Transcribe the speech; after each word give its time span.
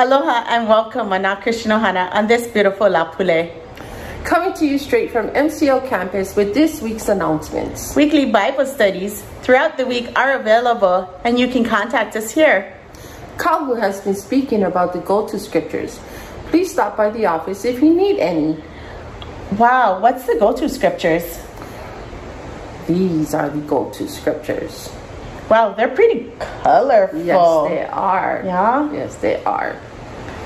Aloha 0.00 0.46
and 0.48 0.66
welcome, 0.66 1.12
Ana 1.12 1.38
Christian 1.42 1.72
Ohana, 1.72 2.10
on 2.14 2.26
this 2.26 2.46
beautiful 2.46 2.88
Lapule. 2.88 3.52
Coming 4.24 4.54
to 4.54 4.64
you 4.64 4.78
straight 4.78 5.10
from 5.10 5.28
MCO 5.28 5.86
campus 5.90 6.34
with 6.34 6.54
this 6.54 6.80
week's 6.80 7.10
announcements. 7.10 7.94
Weekly 7.94 8.24
Bible 8.24 8.64
studies 8.64 9.20
throughout 9.42 9.76
the 9.76 9.84
week 9.84 10.08
are 10.16 10.40
available, 10.40 11.06
and 11.22 11.38
you 11.38 11.48
can 11.48 11.64
contact 11.64 12.16
us 12.16 12.30
here. 12.30 12.74
Kahu 13.36 13.78
has 13.78 14.00
been 14.00 14.14
speaking 14.14 14.62
about 14.62 14.94
the 14.94 15.00
go-to 15.00 15.38
scriptures. 15.38 16.00
Please 16.46 16.72
stop 16.72 16.96
by 16.96 17.10
the 17.10 17.26
office 17.26 17.66
if 17.66 17.82
you 17.82 17.92
need 17.92 18.18
any. 18.20 18.56
Wow, 19.58 20.00
what's 20.00 20.24
the 20.24 20.36
go 20.40 20.56
to 20.56 20.66
scriptures? 20.70 21.38
These 22.88 23.34
are 23.34 23.50
the 23.50 23.60
go-to 23.60 24.08
scriptures. 24.08 24.88
Wow, 25.50 25.74
they're 25.74 25.88
pretty 25.88 26.30
colorful. 26.38 27.22
Yes, 27.22 27.68
they 27.68 27.84
are. 27.84 28.42
Yeah? 28.46 28.92
Yes, 28.92 29.16
they 29.16 29.44
are. 29.44 29.76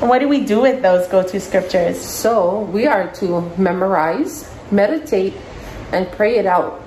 And 0.05 0.11
what 0.11 0.19
do 0.19 0.29
we 0.29 0.45
do 0.45 0.61
with 0.61 0.83
those 0.83 1.09
go 1.09 1.23
to 1.23 1.41
scriptures? 1.41 1.99
So 1.99 2.61
we 2.61 2.87
are 2.87 3.11
to 3.15 3.41
memorize, 3.57 4.47
meditate, 4.71 5.33
and 5.93 6.07
pray 6.13 6.37
it 6.37 6.45
out. 6.45 6.83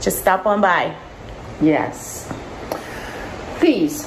just 0.00 0.20
stop 0.20 0.46
on 0.46 0.62
by. 0.62 0.96
Yes. 1.60 2.32
Please 3.58 4.06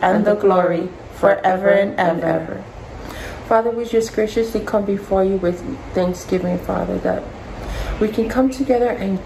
and 0.00 0.24
the 0.24 0.34
glory, 0.34 0.88
forever 1.14 1.70
and 1.70 1.98
ever. 1.98 2.64
Father, 3.46 3.70
we 3.70 3.84
just 3.84 4.14
graciously 4.14 4.60
come 4.60 4.84
before 4.84 5.24
you 5.24 5.36
with 5.36 5.60
thanksgiving, 5.94 6.58
Father, 6.58 6.98
that 6.98 7.22
we 8.00 8.08
can 8.08 8.28
come 8.28 8.50
together 8.50 8.88
and 8.88 9.18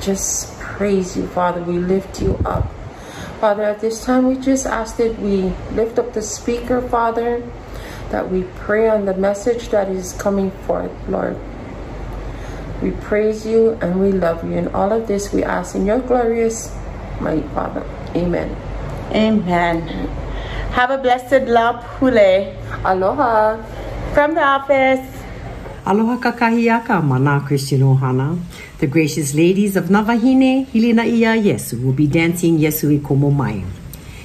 just 0.00 0.58
praise 0.60 1.16
you, 1.16 1.26
Father. 1.28 1.62
We 1.62 1.78
lift 1.78 2.22
you 2.22 2.38
up. 2.44 2.70
Father, 3.40 3.64
at 3.64 3.80
this 3.80 4.04
time, 4.04 4.28
we 4.28 4.36
just 4.36 4.64
ask 4.64 4.96
that 4.98 5.18
we 5.18 5.52
lift 5.72 5.98
up 5.98 6.12
the 6.14 6.22
speaker, 6.22 6.80
Father, 6.80 7.42
that 8.10 8.30
we 8.30 8.44
pray 8.56 8.88
on 8.88 9.04
the 9.04 9.14
message 9.14 9.68
that 9.70 9.88
is 9.88 10.12
coming 10.14 10.50
forth, 10.50 10.92
Lord. 11.08 11.36
We 12.80 12.92
praise 12.92 13.44
you 13.44 13.72
and 13.80 14.00
we 14.00 14.12
love 14.12 14.44
you. 14.44 14.56
And 14.56 14.68
all 14.68 14.92
of 14.92 15.08
this 15.08 15.32
we 15.32 15.42
ask 15.42 15.74
in 15.74 15.86
your 15.86 15.98
glorious, 15.98 16.74
mighty 17.20 17.46
Father. 17.48 17.84
Amen. 18.14 18.54
Amen. 19.12 19.82
Have 20.72 20.90
a 20.90 20.98
blessed 20.98 21.48
La 21.48 21.82
Pule 21.98 22.54
Aloha. 22.84 23.58
from 24.14 24.34
the 24.34 24.42
office. 24.46 25.02
Aloha 25.84 26.16
kakahiaka 26.22 27.02
mana 27.02 27.42
Christian 27.44 27.80
Ohana. 27.82 28.38
The 28.78 28.86
gracious 28.86 29.34
ladies 29.34 29.74
of 29.74 29.86
Navahine, 29.86 30.66
Hilina 30.70 31.02
Ia 31.04 31.34
Yesu 31.34 31.82
will 31.82 31.92
be 31.92 32.06
dancing 32.06 32.58
Yesu 32.58 32.94
i 32.94 33.02
Komo 33.02 33.34
Mai. 33.34 33.64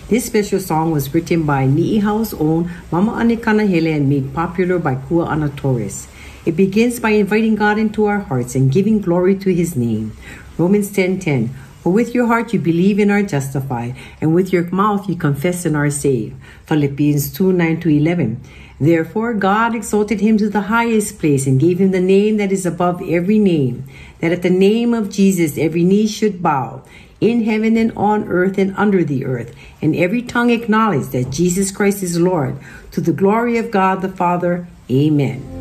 This 0.10 0.26
special 0.26 0.60
song 0.60 0.92
was 0.92 1.12
written 1.12 1.44
by 1.44 1.66
Ni'ihau's 1.66 2.36
own 2.36 2.70
Mama 2.92 3.14
Anekanahele 3.14 3.96
and 3.96 4.08
made 4.08 4.32
popular 4.34 4.78
by 4.78 4.94
Kuana 4.94 5.50
Torres. 5.58 6.08
It 6.46 6.56
begins 6.56 7.00
by 7.00 7.18
inviting 7.18 7.56
God 7.56 7.80
into 7.80 8.06
our 8.06 8.20
hearts 8.20 8.54
and 8.54 8.72
giving 8.72 9.02
glory 9.02 9.36
to 9.38 9.50
his 9.54 9.76
name. 9.76 10.14
Romans 10.58 10.92
10:10 10.92 11.50
For 11.82 11.94
with 11.94 12.14
your 12.14 12.28
heart 12.28 12.54
you 12.54 12.60
believe 12.60 13.00
and 13.00 13.10
are 13.10 13.24
justified, 13.24 13.96
and 14.20 14.36
with 14.36 14.52
your 14.52 14.70
mouth 14.70 15.08
you 15.08 15.16
confess 15.16 15.66
and 15.66 15.76
are 15.76 15.90
saved. 15.90 16.36
Philippians 16.66 17.32
2 17.34 17.54
9 17.54 17.80
to 17.82 17.90
11. 17.90 18.42
Therefore, 18.80 19.34
God 19.34 19.76
exalted 19.76 20.22
him 20.22 20.38
to 20.38 20.50
the 20.50 20.72
highest 20.72 21.20
place 21.20 21.46
and 21.48 21.60
gave 21.60 21.80
him 21.80 21.92
the 21.92 22.02
name 22.02 22.38
that 22.38 22.52
is 22.52 22.66
above 22.66 23.02
every 23.02 23.40
name, 23.40 23.86
that 24.20 24.32
at 24.32 24.42
the 24.42 24.50
name 24.50 24.94
of 24.94 25.10
Jesus 25.10 25.58
every 25.58 25.84
knee 25.84 26.08
should 26.08 26.42
bow, 26.42 26.84
in 27.20 27.44
heaven 27.44 27.76
and 27.76 27.92
on 27.98 28.28
earth 28.30 28.58
and 28.58 28.74
under 28.78 29.04
the 29.04 29.26
earth, 29.26 29.54
and 29.82 29.96
every 29.96 30.22
tongue 30.22 30.50
acknowledge 30.50 31.08
that 31.08 31.30
Jesus 31.30 31.72
Christ 31.72 32.02
is 32.02 32.20
Lord, 32.20 32.58
to 32.92 33.02
the 33.02 33.12
glory 33.12 33.58
of 33.58 33.72
God 33.72 34.02
the 34.02 34.10
Father. 34.10 34.68
Amen. 34.90 35.59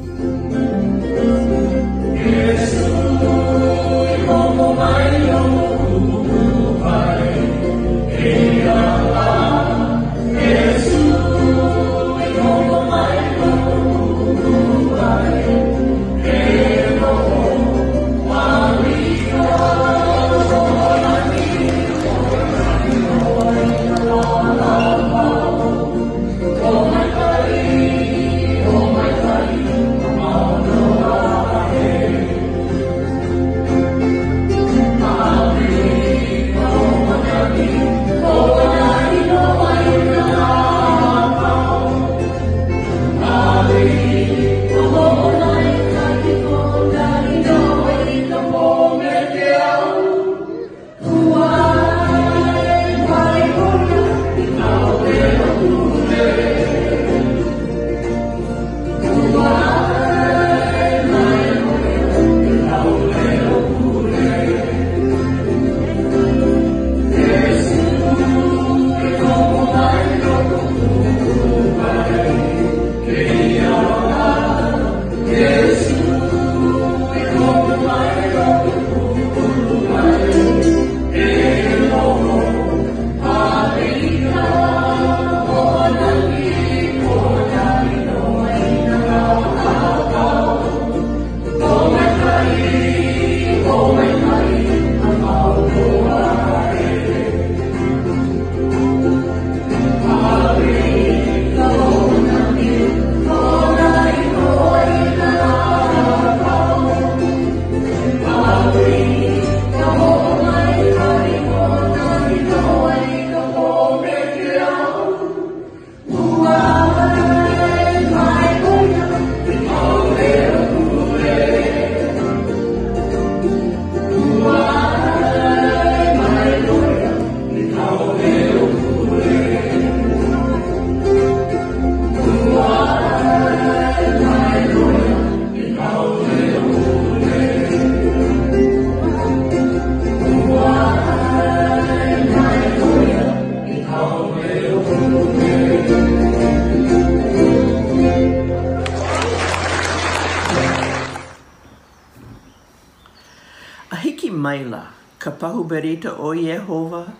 Ka 155.80 156.16
o 156.18 156.34
Yehova, 156.34 157.12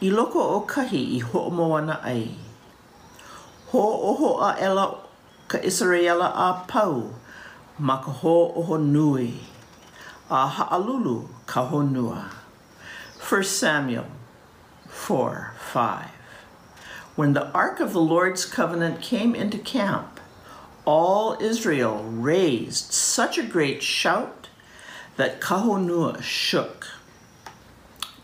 i 0.00 0.10
loko 0.10 0.40
o 0.40 0.60
kahi 0.66 1.16
i 1.16 1.20
ho'omoana 1.20 2.02
ai. 2.02 2.30
Ho 3.68 3.80
oho 3.80 4.40
a 4.40 4.56
ela 4.58 4.98
ka 5.48 5.58
Israela 5.58 6.32
a 6.34 6.64
pau, 6.66 7.14
ma 7.78 8.00
ka 8.02 8.10
ho 8.10 8.52
oho 8.56 8.76
nui, 8.78 9.34
a 10.30 10.48
ha'alulu 10.48 11.28
ka 11.46 11.68
honua. 11.68 12.30
1 13.20 13.44
Samuel 13.44 14.06
4, 14.88 15.52
5 15.58 16.10
When 17.16 17.32
the 17.34 17.50
ark 17.52 17.80
of 17.80 17.92
the 17.92 18.00
Lord's 18.00 18.44
covenant 18.44 19.02
came 19.02 19.34
into 19.34 19.58
camp, 19.58 20.20
all 20.86 21.36
Israel 21.40 22.02
raised 22.04 22.92
such 22.92 23.36
a 23.36 23.42
great 23.42 23.82
shout 23.82 24.48
that 25.16 25.40
Kahonua 25.40 26.22
shook. 26.22 26.86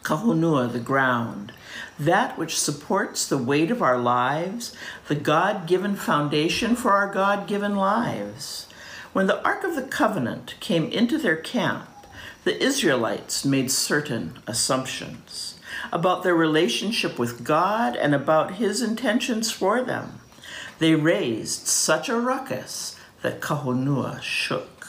Kahonua, 0.02 0.72
the 0.72 0.81
ground, 0.81 1.52
that 1.99 2.37
which 2.37 2.58
supports 2.58 3.26
the 3.26 3.38
weight 3.38 3.70
of 3.70 3.82
our 3.82 3.99
lives, 3.99 4.75
the 5.08 5.14
God 5.14 5.66
given 5.66 5.94
foundation 5.96 6.75
for 6.75 6.93
our 6.93 7.12
God 7.12 7.46
given 7.46 7.76
lives. 7.76 8.66
When 9.12 9.26
the 9.26 9.43
Ark 9.44 9.62
of 9.64 9.75
the 9.75 9.82
Covenant 9.82 10.54
came 10.60 10.90
into 10.90 11.19
their 11.19 11.37
camp, 11.37 11.88
the 12.44 12.60
Israelites 12.60 13.44
made 13.44 13.70
certain 13.70 14.38
assumptions 14.46 15.58
about 15.93 16.22
their 16.22 16.34
relationship 16.34 17.19
with 17.19 17.44
God 17.44 17.94
and 17.94 18.14
about 18.14 18.55
His 18.55 18.82
intentions 18.82 19.50
for 19.50 19.82
them. 19.82 20.20
They 20.78 20.94
raised 20.94 21.66
such 21.66 22.08
a 22.08 22.19
ruckus 22.19 22.96
that 23.22 23.40
Kahonua 23.40 24.20
shook. 24.22 24.88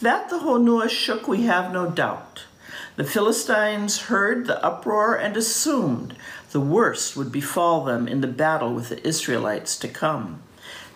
That 0.00 0.30
the 0.30 0.38
Honua 0.40 0.88
shook, 0.88 1.26
we 1.26 1.44
have 1.44 1.72
no 1.72 1.90
doubt. 1.90 2.44
The 2.94 3.04
Philistines 3.04 4.02
heard 4.02 4.46
the 4.46 4.62
uproar 4.62 5.14
and 5.14 5.34
assumed 5.34 6.14
the 6.50 6.60
worst 6.60 7.16
would 7.16 7.32
befall 7.32 7.84
them 7.84 8.06
in 8.06 8.20
the 8.20 8.26
battle 8.26 8.74
with 8.74 8.90
the 8.90 9.06
Israelites 9.06 9.78
to 9.78 9.88
come. 9.88 10.42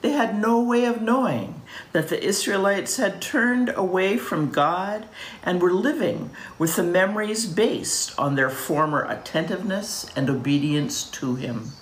They 0.02 0.10
had 0.10 0.38
no 0.38 0.60
way 0.60 0.84
of 0.84 1.00
knowing 1.00 1.62
that 1.93 2.08
the 2.08 2.22
Israelites 2.22 2.98
had 2.98 3.22
turned 3.22 3.72
away 3.75 4.19
from 4.19 4.50
God 4.50 5.08
and 5.43 5.62
were 5.62 5.72
living 5.72 6.31
with 6.58 6.76
the 6.76 6.82
memories 6.82 7.46
based 7.46 8.16
on 8.19 8.34
their 8.34 8.50
former 8.50 9.06
attentiveness 9.08 10.04
and 10.14 10.28
obedience 10.28 11.02
to 11.12 11.37
Him. 11.37 11.72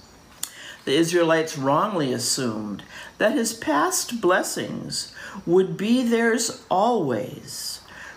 The 0.84 0.94
Israelites 0.94 1.58
wrongly 1.58 2.12
assumed 2.12 2.84
that 3.18 3.32
His 3.32 3.52
past 3.52 4.20
blessings 4.20 5.12
would 5.44 5.76
be 5.76 6.04
theirs 6.04 6.64
always 6.70 7.73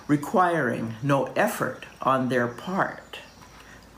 requiring 0.07 0.95
no 1.03 1.25
effort 1.35 1.85
on 2.01 2.29
their 2.29 2.47
part. 2.47 3.19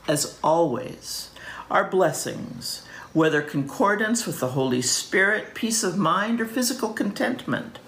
As 0.08 0.38
always, 0.42 1.30
our 1.70 1.84
blessings, 1.84 2.84
whether 3.12 3.42
concordance 3.42 4.26
with 4.26 4.40
the 4.40 4.48
Holy 4.48 4.82
Spirit, 4.82 5.54
peace 5.54 5.82
of 5.82 5.96
mind, 5.96 6.40
or 6.40 6.46
physical 6.46 6.92
contentment, 6.92 7.78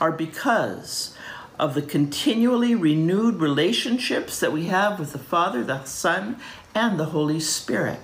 are 0.00 0.12
because 0.12 1.16
of 1.58 1.74
the 1.74 1.82
continually 1.82 2.74
renewed 2.74 3.36
relationships 3.36 4.40
that 4.40 4.52
we 4.52 4.66
have 4.66 4.98
with 4.98 5.12
the 5.12 5.18
Father, 5.18 5.62
the 5.62 5.84
Son, 5.84 6.38
and 6.74 6.98
the 6.98 7.06
Holy 7.06 7.40
Spirit. 7.40 8.00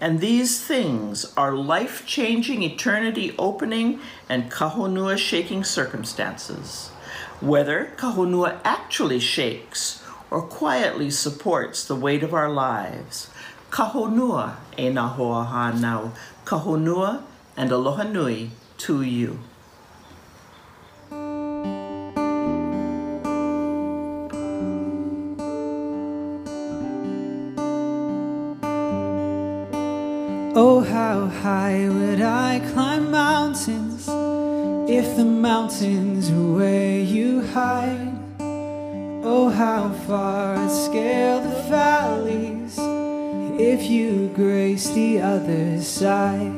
And 0.00 0.20
these 0.20 0.62
things 0.62 1.32
are 1.36 1.54
life 1.54 2.04
changing, 2.04 2.62
eternity 2.62 3.34
opening, 3.38 4.00
and 4.28 4.50
kahonua 4.50 5.16
shaking 5.16 5.64
circumstances 5.64 6.90
whether 7.44 7.92
kahonua 7.96 8.58
actually 8.64 9.20
shakes 9.20 10.02
or 10.30 10.40
quietly 10.40 11.10
supports 11.10 11.84
the 11.84 11.94
weight 11.94 12.22
of 12.22 12.32
our 12.32 12.50
lives. 12.50 13.28
Kahonua 13.70 14.56
e 14.78 14.88
na 14.88 15.08
hoa 15.08 15.44
and 17.56 17.70
aloha 17.70 18.02
nui 18.04 18.50
to 18.78 19.02
you. 19.02 19.38
Oh, 30.56 30.80
how 30.80 31.26
high 31.26 31.88
would 31.88 32.20
I 32.20 32.60
climb 32.72 33.10
mountains 33.10 34.08
if 34.88 35.16
the 35.16 35.24
mountains 35.24 36.30
were 36.30 36.56
where 36.56 36.98
you 36.98 37.40
hide? 37.46 38.12
Oh, 38.38 39.48
how 39.48 39.88
far 40.06 40.56
I'd 40.56 40.70
scale 40.70 41.40
the 41.40 41.62
valleys 41.70 42.76
if 43.58 43.88
you 43.88 44.28
grace 44.34 44.90
the 44.90 45.22
other 45.22 45.80
side. 45.80 46.52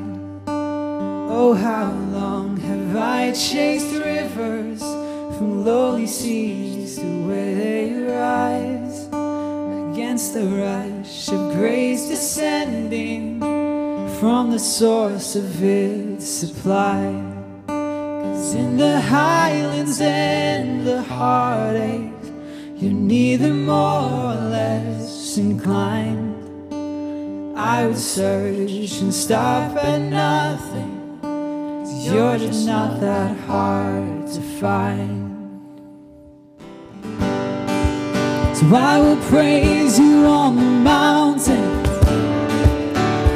Oh, 0.49 1.55
how 1.55 1.93
long 1.93 2.56
have 2.56 2.96
I 2.96 3.32
chased 3.32 3.93
rivers 3.93 4.81
from 4.81 5.64
lowly 5.64 6.08
seas 6.08 6.96
to 6.96 7.28
where 7.28 7.55
they 7.55 7.93
rise 7.93 9.06
against 9.93 10.34
the 10.34 10.46
rush 10.46 11.28
of 11.28 11.55
grace 11.55 12.08
descending 12.08 13.38
from 14.19 14.50
the 14.50 14.58
source 14.58 15.37
of 15.37 15.62
its 15.62 16.26
supply. 16.26 17.36
In 18.56 18.79
the 18.79 19.00
highlands 19.00 20.00
and 20.00 20.87
the 20.87 21.03
heartache, 21.03 22.25
you're 22.76 23.00
neither 23.14 23.53
more 23.53 24.33
or 24.33 24.35
less 24.35 25.37
inclined. 25.37 26.35
I 27.59 27.87
would 27.87 27.99
search 27.99 29.00
and 29.02 29.12
stop 29.12 29.76
at 29.76 29.99
nothing, 29.99 31.19
cause 31.21 32.07
you're 32.07 32.38
just 32.38 32.66
not 32.66 33.00
that 33.00 33.37
hard 33.40 34.26
to 34.26 34.40
find. 34.61 35.16
So 38.57 38.64
I 38.75 38.99
will 38.99 39.21
praise 39.28 39.99
you 39.99 40.25
on 40.25 40.57
the 40.57 40.62
mountain. 40.62 41.66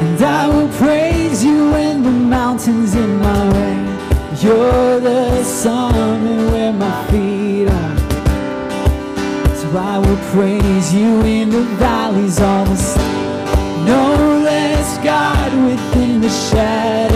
And 0.03 0.21
I 0.23 0.47
will 0.47 0.69
praise 0.83 1.43
you 1.45 1.71
when 1.71 2.01
the 2.01 2.09
mountain's 2.09 2.95
in 2.95 3.19
my 3.19 3.53
way. 3.53 3.90
You're 4.43 4.99
the 4.99 5.43
summit 5.43 6.51
where 6.51 6.73
my 6.73 7.07
feet 7.11 7.67
are. 7.67 7.97
So 9.55 9.77
I 9.77 9.99
will 9.99 10.17
praise 10.31 10.91
you 10.91 11.21
in 11.21 11.51
the 11.51 11.61
valleys 11.77 12.39
all 12.39 12.65
the 12.65 12.75
same. 12.75 13.85
No 13.85 14.41
less 14.43 14.97
God 15.03 15.53
within 15.63 16.21
the 16.21 16.29
shadows. 16.29 17.10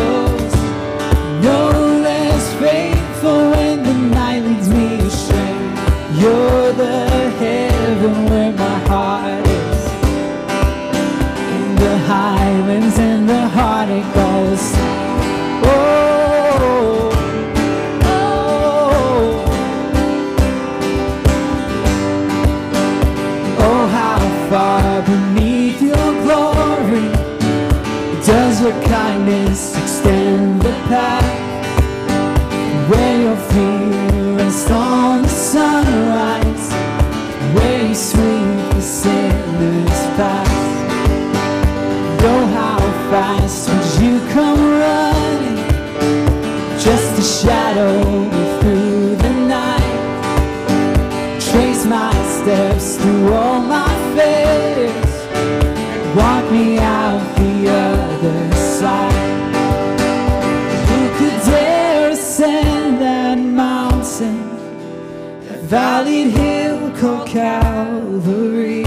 Called 66.99 67.27
Calvary? 67.27 68.83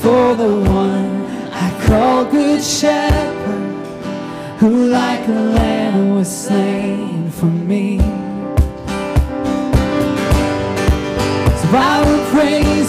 For 0.00 0.34
the 0.34 0.54
one 0.68 1.26
I 1.52 1.68
call 1.86 2.24
Good 2.24 2.62
Shepherd, 2.62 3.76
who 4.58 4.86
like 4.86 5.26
a 5.28 5.40
lamb 5.58 6.14
was 6.16 6.30
slain 6.44 7.30
for 7.30 7.46
me. 7.46 7.98
So 11.60 11.68
I 11.90 12.02
will 12.04 12.24
praise 12.30 12.81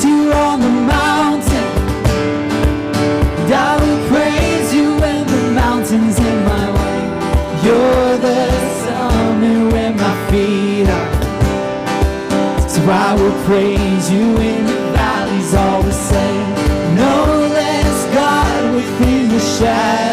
So 12.84 12.90
I 12.90 13.14
will 13.16 13.46
praise 13.46 14.12
you 14.12 14.36
in 14.40 14.66
the 14.66 14.92
valleys 14.92 15.54
all 15.54 15.82
the 15.84 15.94
same. 15.94 16.50
No 16.96 17.48
less 17.54 18.14
God 18.14 18.76
within 18.76 19.30
the 19.30 19.40
shadows. 19.40 20.13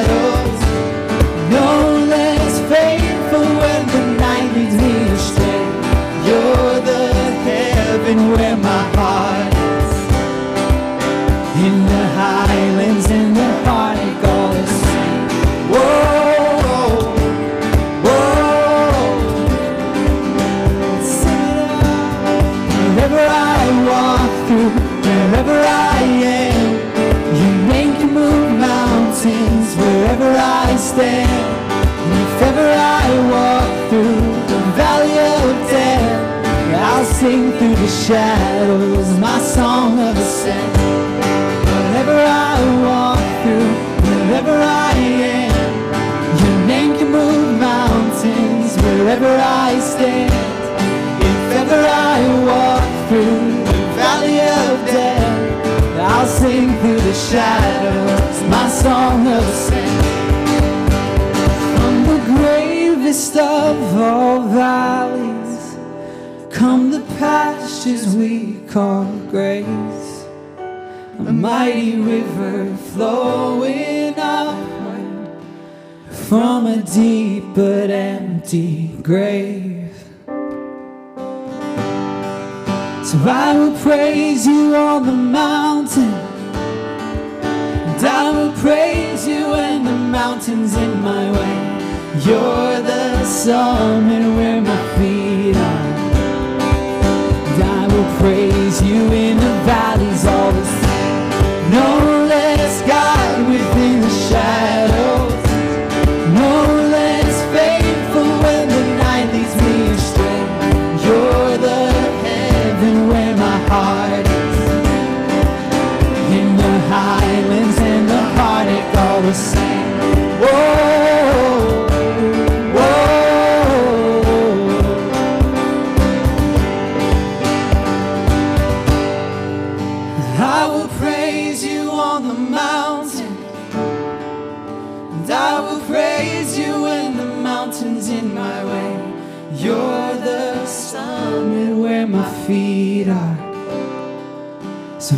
Praise 98.18 98.82
you 98.82 99.12
in 99.12 99.36
the 99.36 99.54
valleys 99.64 100.29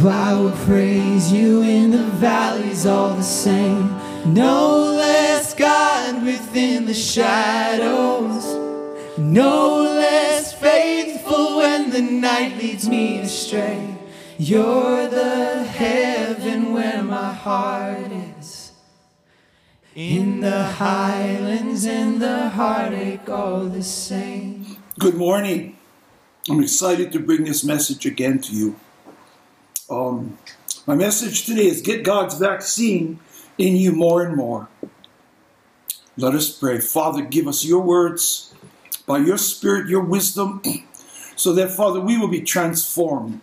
I 0.07 0.35
will 0.35 0.53
praise 0.67 1.33
you 1.33 1.63
in 1.63 1.91
the 1.91 2.05
valleys 2.19 2.87
all 2.87 3.15
the 3.15 3.23
same. 3.23 3.89
No 4.33 4.79
less 4.79 5.55
God 5.55 6.25
within 6.25 6.87
the 6.87 6.95
shadows. 6.95 8.45
No 9.19 9.83
less 9.83 10.53
faithful 10.53 11.59
when 11.59 11.91
the 11.91 12.01
night 12.01 12.57
leads 12.59 12.89
me 12.89 13.21
astray. 13.21 13.97
You're 14.39 15.09
the 15.09 15.63
heaven 15.65 16.73
where 16.73 17.03
my 17.03 17.33
heart 17.33 18.11
is. 18.41 18.73
In 19.95 20.41
the 20.41 20.65
highlands 20.65 21.85
and 21.85 22.21
the 22.21 22.49
heartache 22.49 23.29
all 23.29 23.67
the 23.67 23.83
same. 23.83 24.79
Good 24.99 25.17
morning. 25.17 25.77
I'm 26.49 26.63
excited 26.63 27.13
to 27.13 27.21
bring 27.21 27.45
this 27.45 27.63
message 27.63 28.05
again 28.07 28.41
to 28.41 28.53
you. 28.53 28.77
Um, 29.93 30.39
my 30.87 30.95
message 30.95 31.45
today 31.45 31.67
is 31.67 31.83
get 31.83 32.03
God's 32.03 32.39
vaccine 32.39 33.21
in 33.59 33.77
you 33.77 33.93
more 33.93 34.23
and 34.25 34.35
more. 34.35 34.69
Let 36.17 36.35
us 36.35 36.51
pray. 36.51 36.81
Father, 36.81 37.23
give 37.23 37.47
us 37.47 37.63
your 37.63 37.81
words 37.81 38.55
by 39.07 39.19
your 39.19 39.37
spirit, 39.37 39.91
your 39.91 40.03
wisdom, 40.03 40.63
so 41.37 41.53
that, 41.53 41.71
Father, 41.71 42.01
we 42.01 42.17
will 42.17 42.29
be 42.29 42.41
transformed. 42.41 43.43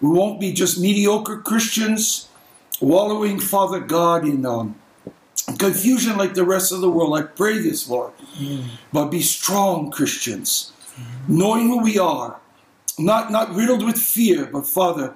We 0.00 0.08
won't 0.10 0.40
be 0.40 0.52
just 0.52 0.78
mediocre 0.78 1.38
Christians 1.38 2.28
wallowing, 2.80 3.40
Father 3.40 3.80
God, 3.80 4.24
in 4.24 4.46
um, 4.46 4.76
confusion 5.58 6.16
like 6.16 6.34
the 6.34 6.44
rest 6.44 6.70
of 6.70 6.80
the 6.80 6.90
world. 6.90 7.18
I 7.18 7.22
pray 7.22 7.58
this, 7.58 7.88
Lord. 7.88 8.12
But 8.92 9.06
be 9.06 9.20
strong 9.20 9.90
Christians, 9.90 10.72
knowing 11.26 11.66
who 11.66 11.82
we 11.82 11.98
are, 11.98 12.38
not, 13.00 13.32
not 13.32 13.52
riddled 13.52 13.84
with 13.84 13.98
fear, 13.98 14.46
but 14.46 14.64
Father, 14.64 15.14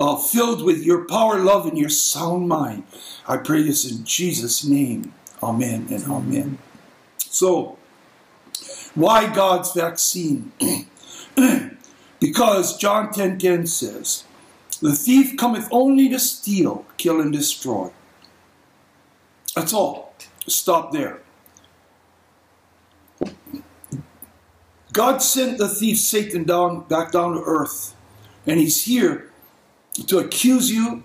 uh, 0.00 0.16
filled 0.16 0.64
with 0.64 0.84
your 0.84 1.04
power, 1.04 1.38
love, 1.38 1.66
and 1.66 1.78
your 1.78 1.88
sound 1.88 2.48
mind. 2.48 2.84
I 3.26 3.36
pray 3.36 3.62
this 3.62 3.90
in 3.90 4.04
Jesus' 4.04 4.64
name. 4.64 5.14
Amen 5.42 5.88
and 5.90 6.04
amen. 6.04 6.58
So, 7.18 7.78
why 8.94 9.32
God's 9.32 9.72
vaccine? 9.72 10.52
because 12.20 12.76
John 12.76 13.08
10:10 13.12 13.38
10, 13.38 13.66
says, 13.66 14.24
"The 14.80 14.94
thief 14.94 15.36
cometh 15.36 15.68
only 15.70 16.08
to 16.10 16.18
steal, 16.18 16.84
kill, 16.96 17.20
and 17.20 17.32
destroy." 17.32 17.90
That's 19.54 19.72
all. 19.72 20.14
Stop 20.46 20.92
there. 20.92 21.20
God 24.92 25.22
sent 25.22 25.58
the 25.58 25.68
thief 25.68 25.98
Satan 25.98 26.44
down 26.44 26.84
back 26.84 27.12
down 27.12 27.34
to 27.34 27.42
earth, 27.44 27.94
and 28.46 28.60
he's 28.60 28.84
here 28.84 29.31
to 29.94 30.18
accuse 30.18 30.70
you, 30.70 31.02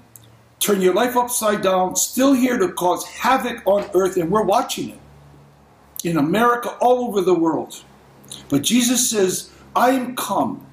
turn 0.60 0.82
your 0.82 0.94
life 0.94 1.15
upside 1.15 1.62
down, 1.62 1.96
still 1.96 2.34
here 2.34 2.58
to 2.58 2.72
cause 2.72 3.06
havoc 3.06 3.62
on 3.65 3.89
earth, 3.94 4.17
and 4.17 4.32
we're 4.32 4.44
watching 4.44 4.89
it 4.89 5.00
in 6.03 6.17
America, 6.17 6.70
all 6.79 7.08
over 7.08 7.22
the 7.22 7.34
world. 7.34 7.84
But 8.50 8.62
Jesus 8.62 9.10
says, 9.10 9.51
I 9.75 9.91
am 9.91 10.15
come 10.15 10.65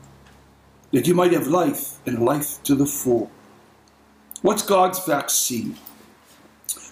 that 0.92 1.06
you 1.06 1.14
might 1.14 1.32
have 1.32 1.48
life 1.48 1.98
and 2.06 2.24
life 2.24 2.62
to 2.64 2.74
the 2.74 2.86
full. 2.86 3.30
What's 4.42 4.62
God's 4.62 5.04
vaccine? 5.04 5.76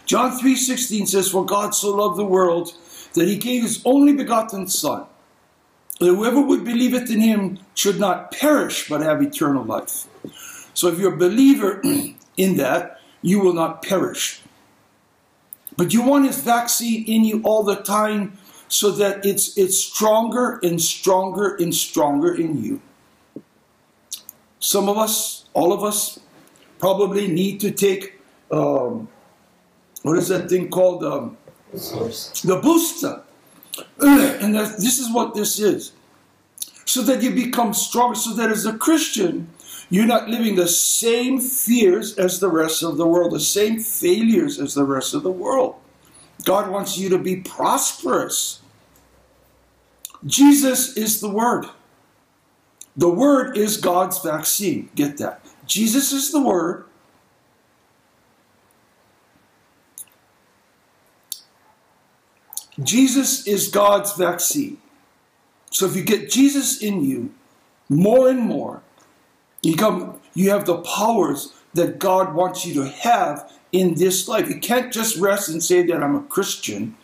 John 0.06 0.32
3:16 0.32 1.06
says, 1.06 1.30
For 1.30 1.44
God 1.44 1.74
so 1.74 1.94
loved 1.94 2.18
the 2.18 2.24
world 2.24 2.74
that 3.14 3.28
he 3.28 3.36
gave 3.36 3.62
his 3.62 3.80
only 3.84 4.12
begotten 4.12 4.66
Son, 4.66 5.06
that 6.00 6.06
whoever 6.06 6.40
would 6.40 6.64
believeth 6.64 7.10
in 7.10 7.20
him 7.20 7.58
should 7.74 8.00
not 8.00 8.32
perish 8.32 8.88
but 8.88 9.02
have 9.02 9.22
eternal 9.22 9.64
life. 9.64 10.06
So 10.74 10.88
if 10.88 10.98
you're 10.98 11.14
a 11.14 11.16
believer 11.16 11.80
in 12.36 12.56
that, 12.56 13.00
you 13.22 13.40
will 13.40 13.54
not 13.54 13.82
perish. 13.82 14.40
But 15.76 15.92
you 15.92 16.02
want 16.02 16.26
his 16.26 16.40
vaccine 16.40 17.04
in 17.06 17.24
you 17.24 17.42
all 17.44 17.62
the 17.62 17.76
time 17.76 18.38
so 18.68 18.90
that 18.92 19.24
it's 19.24 19.56
it's 19.58 19.78
stronger 19.78 20.58
and 20.62 20.80
stronger 20.80 21.56
and 21.56 21.74
stronger 21.74 22.34
in 22.34 22.62
you. 22.62 22.80
some 24.60 24.88
of 24.88 24.96
us, 24.96 25.46
all 25.54 25.72
of 25.72 25.82
us, 25.82 26.20
probably 26.78 27.26
need 27.28 27.60
to 27.60 27.70
take 27.70 28.20
um, 28.50 29.08
what 30.02 30.18
is 30.18 30.28
that 30.28 30.48
thing 30.48 30.68
called? 30.70 31.04
Um, 31.04 31.36
the 31.72 32.60
booster. 32.62 33.22
And 34.42 34.54
this 34.54 34.98
is 34.98 35.12
what 35.12 35.34
this 35.34 35.58
is. 35.58 35.92
So 36.84 37.02
that 37.02 37.22
you 37.22 37.30
become 37.30 37.72
stronger, 37.72 38.16
so 38.16 38.34
that 38.34 38.50
as 38.50 38.66
a 38.66 38.76
Christian, 38.76 39.48
you're 39.92 40.06
not 40.06 40.26
living 40.26 40.54
the 40.54 40.68
same 40.68 41.38
fears 41.38 42.16
as 42.16 42.40
the 42.40 42.48
rest 42.48 42.82
of 42.82 42.96
the 42.96 43.06
world, 43.06 43.30
the 43.30 43.38
same 43.38 43.78
failures 43.78 44.58
as 44.58 44.72
the 44.72 44.84
rest 44.84 45.12
of 45.12 45.22
the 45.22 45.30
world. 45.30 45.74
God 46.46 46.70
wants 46.70 46.96
you 46.96 47.10
to 47.10 47.18
be 47.18 47.36
prosperous. 47.36 48.62
Jesus 50.24 50.96
is 50.96 51.20
the 51.20 51.28
Word. 51.28 51.66
The 52.96 53.10
Word 53.10 53.58
is 53.58 53.76
God's 53.76 54.18
vaccine. 54.20 54.88
Get 54.94 55.18
that. 55.18 55.44
Jesus 55.66 56.10
is 56.10 56.32
the 56.32 56.40
Word. 56.40 56.86
Jesus 62.82 63.46
is 63.46 63.68
God's 63.68 64.16
vaccine. 64.16 64.78
So 65.70 65.84
if 65.84 65.94
you 65.94 66.02
get 66.02 66.30
Jesus 66.30 66.80
in 66.80 67.04
you 67.04 67.34
more 67.90 68.30
and 68.30 68.40
more, 68.40 68.80
you 69.62 69.76
come 69.76 70.20
you 70.34 70.50
have 70.50 70.64
the 70.64 70.78
powers 70.78 71.52
that 71.74 71.98
God 71.98 72.34
wants 72.34 72.66
you 72.66 72.74
to 72.74 72.88
have 72.88 73.50
in 73.70 73.94
this 73.94 74.28
life. 74.28 74.48
You 74.48 74.60
can't 74.60 74.92
just 74.92 75.16
rest 75.16 75.48
and 75.48 75.62
say 75.62 75.82
that 75.84 76.02
I'm 76.02 76.14
a 76.14 76.22
Christian. 76.22 76.96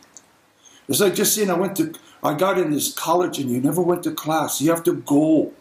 It's 0.89 1.01
like 1.01 1.15
just 1.15 1.35
saying 1.35 1.51
I 1.51 1.55
went 1.55 1.77
to 1.77 1.95
I 2.23 2.35
got 2.35 2.59
in 2.59 2.71
this 2.71 2.93
college 2.93 3.39
and 3.39 3.51
you 3.51 3.61
never 3.61 3.81
went 3.81 4.03
to 4.05 4.13
class. 4.13 4.61
You 4.61 4.71
have 4.71 4.83
to 4.85 4.95
go. 4.95 5.53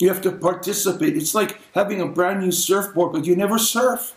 You 0.00 0.08
have 0.08 0.22
to 0.22 0.32
participate. 0.32 1.16
It's 1.16 1.34
like 1.34 1.60
having 1.74 2.00
a 2.00 2.06
brand 2.06 2.40
new 2.40 2.50
surfboard, 2.50 3.12
but 3.12 3.24
you 3.24 3.36
never 3.36 3.58
surf. 3.58 4.14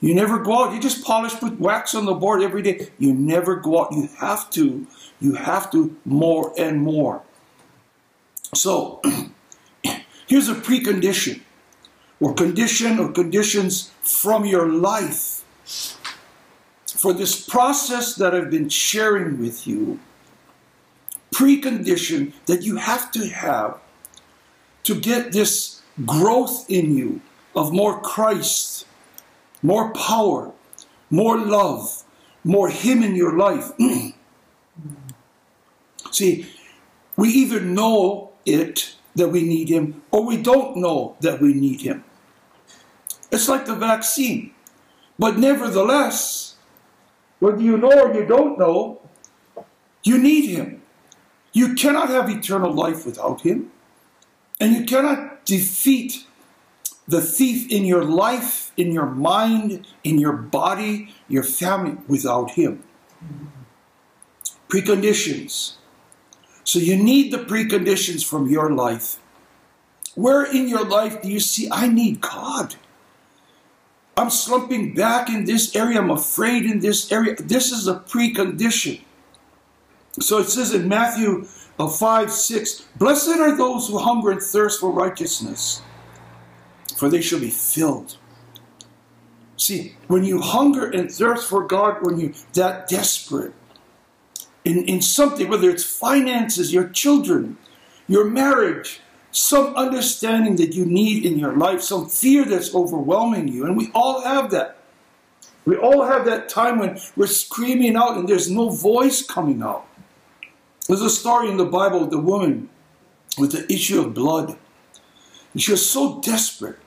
You 0.00 0.14
never 0.14 0.38
go 0.38 0.64
out. 0.64 0.74
You 0.74 0.80
just 0.80 1.02
polish, 1.02 1.34
put 1.34 1.58
wax 1.58 1.94
on 1.94 2.04
the 2.04 2.14
board 2.14 2.42
every 2.42 2.60
day. 2.60 2.90
You 2.98 3.14
never 3.14 3.56
go 3.56 3.84
out. 3.84 3.92
You 3.92 4.08
have 4.18 4.50
to. 4.50 4.86
You 5.20 5.34
have 5.34 5.70
to 5.72 5.96
more 6.04 6.52
and 6.58 6.82
more. 6.82 7.22
So, 8.54 9.00
here's 10.26 10.48
a 10.48 10.54
precondition, 10.54 11.40
or 12.20 12.34
condition, 12.34 12.98
or 12.98 13.12
conditions 13.12 13.90
from 14.02 14.44
your 14.44 14.68
life 14.68 15.44
for 16.86 17.12
this 17.12 17.46
process 17.46 18.14
that 18.14 18.34
I've 18.34 18.50
been 18.50 18.68
sharing 18.68 19.38
with 19.38 19.66
you. 19.66 20.00
Precondition 21.34 22.32
that 22.46 22.62
you 22.62 22.76
have 22.76 23.10
to 23.12 23.28
have 23.28 23.78
to 24.84 24.98
get 24.98 25.32
this 25.32 25.82
growth 26.04 26.64
in 26.70 26.96
you 26.96 27.20
of 27.54 27.72
more 27.72 28.00
Christ 28.00 28.86
more 29.62 29.92
power, 29.92 30.52
more 31.10 31.38
love, 31.38 32.04
more 32.44 32.68
Him 32.68 33.02
in 33.02 33.16
your 33.16 33.36
life. 33.36 33.72
See, 36.10 36.46
we 37.16 37.28
either 37.30 37.60
know 37.60 38.32
it 38.44 38.95
that 39.16 39.28
we 39.28 39.42
need 39.42 39.68
Him 39.68 40.02
or 40.10 40.24
we 40.24 40.36
don't 40.36 40.76
know 40.76 41.16
that 41.20 41.40
we 41.40 41.52
need 41.52 41.80
Him. 41.80 42.04
It's 43.32 43.48
like 43.48 43.66
the 43.66 43.74
vaccine. 43.74 44.52
But 45.18 45.38
nevertheless, 45.38 46.56
whether 47.38 47.60
you 47.60 47.76
know 47.76 47.92
or 47.92 48.14
you 48.14 48.24
don't 48.24 48.58
know, 48.58 49.00
you 50.04 50.18
need 50.18 50.48
Him. 50.48 50.82
You 51.52 51.74
cannot 51.74 52.10
have 52.10 52.30
eternal 52.30 52.72
life 52.72 53.04
without 53.04 53.40
Him. 53.40 53.72
And 54.60 54.74
you 54.74 54.84
cannot 54.84 55.44
defeat 55.44 56.26
the 57.08 57.20
thief 57.20 57.70
in 57.70 57.84
your 57.84 58.04
life, 58.04 58.72
in 58.76 58.92
your 58.92 59.06
mind, 59.06 59.86
in 60.02 60.18
your 60.18 60.32
body, 60.32 61.14
your 61.28 61.42
family 61.42 61.98
without 62.08 62.52
Him. 62.52 62.82
Preconditions. 64.68 65.76
So 66.66 66.78
you 66.78 66.96
need 66.96 67.32
the 67.32 67.38
preconditions 67.38 68.26
from 68.26 68.50
your 68.50 68.70
life. 68.70 69.18
Where 70.14 70.44
in 70.44 70.68
your 70.68 70.84
life 70.84 71.22
do 71.22 71.28
you 71.28 71.40
see, 71.40 71.68
I 71.70 71.86
need 71.86 72.20
God? 72.20 72.74
I'm 74.18 74.30
slumping 74.30 74.94
back 74.94 75.30
in 75.30 75.46
this 75.46 75.74
area. 75.74 75.98
I'm 75.98 76.10
afraid 76.10 76.64
in 76.64 76.80
this 76.80 77.10
area. 77.10 77.36
This 77.36 77.72
is 77.72 77.88
a 77.88 77.94
precondition. 77.94 79.00
So 80.20 80.38
it 80.38 80.48
says 80.48 80.74
in 80.74 80.88
Matthew 80.88 81.46
uh, 81.78 81.88
5 81.88 82.30
6, 82.30 82.86
Blessed 82.96 83.38
are 83.40 83.56
those 83.56 83.88
who 83.88 83.98
hunger 83.98 84.30
and 84.30 84.42
thirst 84.42 84.80
for 84.80 84.90
righteousness 84.90 85.80
for 86.96 87.10
they 87.10 87.20
shall 87.20 87.40
be 87.40 87.50
filled. 87.50 88.16
See, 89.56 89.94
when 90.08 90.24
you 90.24 90.40
hunger 90.40 90.90
and 90.90 91.10
thirst 91.10 91.48
for 91.48 91.66
God, 91.66 91.98
when 92.02 92.18
you're 92.18 92.32
that 92.54 92.88
desperate 92.88 93.52
in, 94.66 94.84
in 94.86 95.00
something, 95.00 95.48
whether 95.48 95.70
it's 95.70 95.84
finances, 95.84 96.74
your 96.74 96.88
children, 96.88 97.56
your 98.08 98.24
marriage, 98.24 99.00
some 99.30 99.76
understanding 99.76 100.56
that 100.56 100.74
you 100.74 100.84
need 100.84 101.24
in 101.24 101.38
your 101.38 101.56
life, 101.56 101.80
some 101.80 102.08
fear 102.08 102.44
that's 102.44 102.74
overwhelming 102.74 103.46
you, 103.46 103.64
and 103.64 103.76
we 103.76 103.92
all 103.94 104.22
have 104.22 104.50
that. 104.50 104.78
We 105.64 105.76
all 105.76 106.04
have 106.04 106.24
that 106.24 106.48
time 106.48 106.80
when 106.80 106.98
we're 107.16 107.28
screaming 107.28 107.96
out 107.96 108.16
and 108.16 108.28
there's 108.28 108.50
no 108.50 108.68
voice 108.70 109.24
coming 109.24 109.62
out. 109.62 109.86
There's 110.88 111.00
a 111.00 111.10
story 111.10 111.48
in 111.48 111.56
the 111.56 111.64
Bible 111.64 112.02
of 112.02 112.10
the 112.10 112.18
woman 112.18 112.68
with 113.38 113.52
the 113.52 113.72
issue 113.72 114.00
of 114.00 114.14
blood. 114.14 114.56
And 115.52 115.62
she 115.62 115.72
was 115.72 115.88
so 115.88 116.20
desperate. 116.20 116.78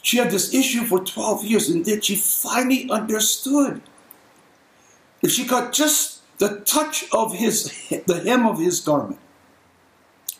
She 0.00 0.16
had 0.16 0.30
this 0.30 0.54
issue 0.54 0.84
for 0.84 1.04
12 1.04 1.44
years 1.44 1.68
and 1.68 1.84
then 1.84 2.00
she 2.00 2.16
finally 2.16 2.88
understood. 2.90 3.82
If 5.22 5.30
she 5.30 5.46
got 5.46 5.74
just 5.74 6.13
the 6.38 6.60
touch 6.60 7.04
of 7.12 7.34
his, 7.34 7.88
the 8.06 8.22
hem 8.24 8.46
of 8.46 8.58
his 8.58 8.80
garment, 8.80 9.20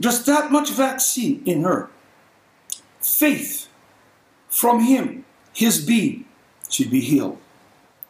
just 0.01 0.27
that 0.27 0.51
much 0.51 0.71
vaccine 0.71 1.43
in 1.47 1.63
her, 1.63 1.89
faith 3.01 3.69
from 4.49 4.81
him, 4.81 5.25
his 5.53 5.85
being, 5.85 6.25
she'd 6.69 6.91
be 6.91 7.01
healed. 7.01 7.39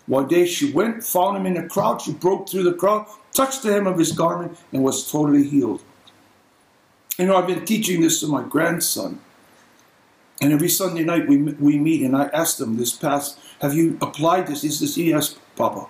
One 0.07 0.29
day 0.29 0.47
she 0.47 0.73
went, 0.73 1.03
found 1.03 1.37
him 1.37 1.47
in 1.47 1.57
a 1.57 1.69
crowd, 1.69 2.03
she 2.03 2.13
broke 2.13 2.49
through 2.49 2.65
the 2.65 2.75
crowd, 2.75 3.07
touched 3.33 3.63
the 3.63 3.73
hem 3.73 3.87
of 3.87 3.99
his 3.99 4.13
garment, 4.13 4.59
and 4.73 4.83
was 4.83 5.11
totally 5.11 5.49
healed. 5.49 5.83
You 7.19 7.27
know, 7.27 7.37
I've 7.37 7.47
been 7.47 7.65
teaching 7.65 8.01
this 8.01 8.21
to 8.21 8.27
my 8.27 8.43
grandson. 8.43 9.21
And 10.43 10.53
every 10.53 10.69
Sunday 10.69 11.05
night 11.05 11.29
we, 11.29 11.37
we 11.37 11.79
meet, 11.79 12.03
and 12.03 12.17
I 12.17 12.25
ask 12.27 12.61
him 12.61 12.77
this 12.77 12.93
past, 12.93 13.39
have 13.61 13.75
you 13.75 13.97
applied 14.03 14.49
this? 14.49 14.63
He 14.63 14.71
says, 14.71 14.99
yes, 14.99 15.37
Papa. 15.57 15.87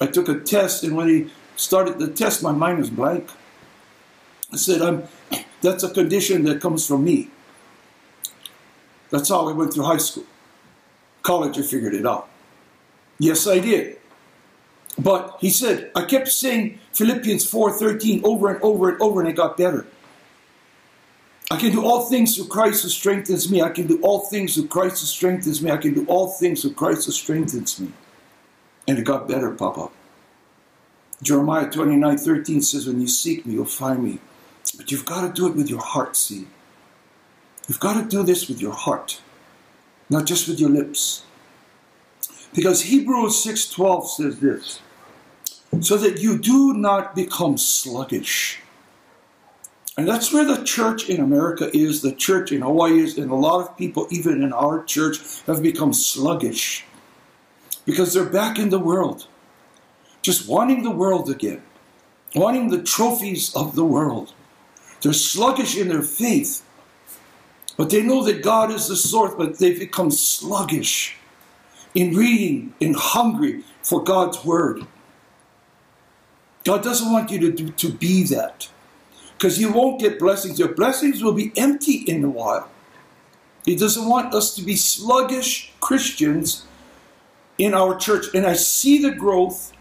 I 0.00 0.06
took 0.06 0.28
a 0.28 0.38
test, 0.38 0.84
and 0.84 0.96
when 0.96 1.08
he 1.08 1.30
started 1.56 1.98
the 1.98 2.08
test, 2.08 2.42
my 2.42 2.52
mind 2.52 2.78
was 2.78 2.90
blank. 2.90 3.28
I 4.52 4.56
said, 4.56 4.80
I'm, 4.80 5.04
that's 5.60 5.82
a 5.82 5.90
condition 5.90 6.44
that 6.44 6.60
comes 6.60 6.86
from 6.86 7.04
me. 7.04 7.30
That's 9.10 9.28
how 9.28 9.48
I 9.48 9.52
went 9.52 9.74
through 9.74 9.84
high 9.84 9.98
school. 9.98 10.24
College, 11.22 11.58
I 11.58 11.62
figured 11.62 11.94
it 11.94 12.06
out. 12.06 12.28
Yes, 13.18 13.46
I 13.46 13.58
did. 13.58 13.98
But 14.98 15.38
he 15.40 15.50
said, 15.50 15.90
I 15.94 16.04
kept 16.04 16.28
saying 16.28 16.78
Philippians 16.92 17.50
4.13 17.50 18.22
over 18.24 18.48
and 18.48 18.62
over 18.62 18.90
and 18.90 19.00
over, 19.00 19.20
and 19.20 19.28
it 19.28 19.36
got 19.36 19.56
better. 19.56 19.86
I 21.50 21.56
can 21.56 21.72
do 21.72 21.84
all 21.84 22.02
things 22.02 22.36
through 22.36 22.48
Christ 22.48 22.82
who 22.82 22.88
strengthens 22.88 23.50
me. 23.50 23.62
I 23.62 23.70
can 23.70 23.86
do 23.86 23.98
all 24.02 24.20
things 24.20 24.54
through 24.54 24.68
Christ 24.68 25.00
who 25.00 25.06
strengthens 25.06 25.62
me. 25.62 25.70
I 25.70 25.78
can 25.78 25.94
do 25.94 26.04
all 26.06 26.28
things 26.28 26.62
through 26.62 26.74
Christ 26.74 27.06
who 27.06 27.12
strengthens 27.12 27.80
me. 27.80 27.90
And 28.88 28.98
it 28.98 29.04
got 29.04 29.28
better, 29.28 29.52
Papa. 29.52 29.90
Jeremiah 31.22 31.70
29 31.70 32.18
13 32.18 32.60
says, 32.60 32.88
When 32.88 33.00
you 33.00 33.06
seek 33.06 33.46
me, 33.46 33.54
you'll 33.54 33.66
find 33.66 34.02
me. 34.02 34.18
But 34.76 34.90
you've 34.90 35.06
got 35.06 35.26
to 35.26 35.32
do 35.32 35.46
it 35.46 35.54
with 35.54 35.70
your 35.70 35.80
heart, 35.80 36.16
see? 36.16 36.48
You've 37.68 37.78
got 37.78 38.02
to 38.02 38.08
do 38.08 38.24
this 38.24 38.48
with 38.48 38.60
your 38.60 38.72
heart, 38.72 39.20
not 40.10 40.26
just 40.26 40.48
with 40.48 40.58
your 40.58 40.70
lips. 40.70 41.22
Because 42.52 42.82
Hebrews 42.82 43.44
6:12 43.44 44.08
says 44.08 44.40
this, 44.40 44.80
so 45.80 45.96
that 45.98 46.20
you 46.20 46.38
do 46.38 46.72
not 46.72 47.14
become 47.14 47.58
sluggish 47.58 48.62
and 49.98 50.06
that's 50.06 50.32
where 50.32 50.44
the 50.44 50.62
church 50.62 51.08
in 51.08 51.20
America 51.20 51.76
is, 51.76 52.02
the 52.02 52.12
church 52.12 52.52
in 52.52 52.62
Hawaii 52.62 53.00
is, 53.00 53.18
and 53.18 53.32
a 53.32 53.34
lot 53.34 53.68
of 53.68 53.76
people, 53.76 54.06
even 54.12 54.44
in 54.44 54.52
our 54.52 54.84
church, 54.84 55.18
have 55.48 55.60
become 55.60 55.92
sluggish 55.92 56.84
because 57.88 58.12
they're 58.12 58.28
back 58.28 58.58
in 58.58 58.68
the 58.68 58.78
world, 58.78 59.26
just 60.20 60.46
wanting 60.46 60.82
the 60.82 60.90
world 60.90 61.30
again, 61.30 61.62
wanting 62.34 62.68
the 62.68 62.82
trophies 62.82 63.56
of 63.56 63.74
the 63.76 63.84
world. 63.84 64.34
They're 65.00 65.14
sluggish 65.14 65.74
in 65.74 65.88
their 65.88 66.02
faith, 66.02 66.62
but 67.78 67.88
they 67.88 68.02
know 68.02 68.22
that 68.24 68.42
God 68.42 68.70
is 68.70 68.88
the 68.88 68.94
source, 68.94 69.32
but 69.38 69.58
they've 69.58 69.78
become 69.78 70.10
sluggish 70.10 71.16
in 71.94 72.14
reading, 72.14 72.74
in 72.78 72.92
hungry 72.92 73.64
for 73.82 74.04
God's 74.04 74.44
word. 74.44 74.86
God 76.64 76.82
doesn't 76.82 77.10
want 77.10 77.30
you 77.30 77.38
to, 77.38 77.50
do, 77.50 77.70
to 77.70 77.90
be 77.90 78.22
that 78.24 78.68
because 79.32 79.58
you 79.58 79.72
won't 79.72 79.98
get 79.98 80.18
blessings. 80.18 80.58
Your 80.58 80.74
blessings 80.74 81.22
will 81.22 81.32
be 81.32 81.52
empty 81.56 82.04
in 82.06 82.22
a 82.22 82.28
while. 82.28 82.68
He 83.64 83.76
doesn't 83.76 84.06
want 84.06 84.34
us 84.34 84.54
to 84.56 84.62
be 84.62 84.76
sluggish 84.76 85.72
Christians 85.80 86.66
in 87.58 87.74
our 87.74 87.96
church. 87.96 88.26
And 88.34 88.46
I 88.46 88.54
see 88.54 89.02
the 89.02 89.10
growth 89.10 89.72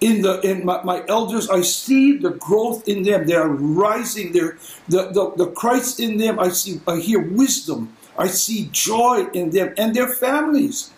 in 0.00 0.22
the 0.22 0.40
in 0.40 0.64
my, 0.64 0.82
my 0.82 1.04
elders. 1.08 1.48
I 1.48 1.62
see 1.62 2.16
the 2.18 2.30
growth 2.30 2.88
in 2.88 3.02
them. 3.02 3.26
They 3.26 3.34
are 3.34 3.48
rising. 3.48 4.32
They're 4.32 4.58
the, 4.88 5.10
the, 5.12 5.32
the 5.36 5.50
Christ 5.52 6.00
in 6.00 6.16
them. 6.16 6.38
I 6.38 6.48
see 6.48 6.80
I 6.86 6.98
hear 6.98 7.20
wisdom. 7.20 7.96
I 8.18 8.28
see 8.28 8.68
joy 8.72 9.26
in 9.32 9.50
them 9.50 9.74
and 9.76 9.94
their 9.94 10.08
families. 10.08 10.90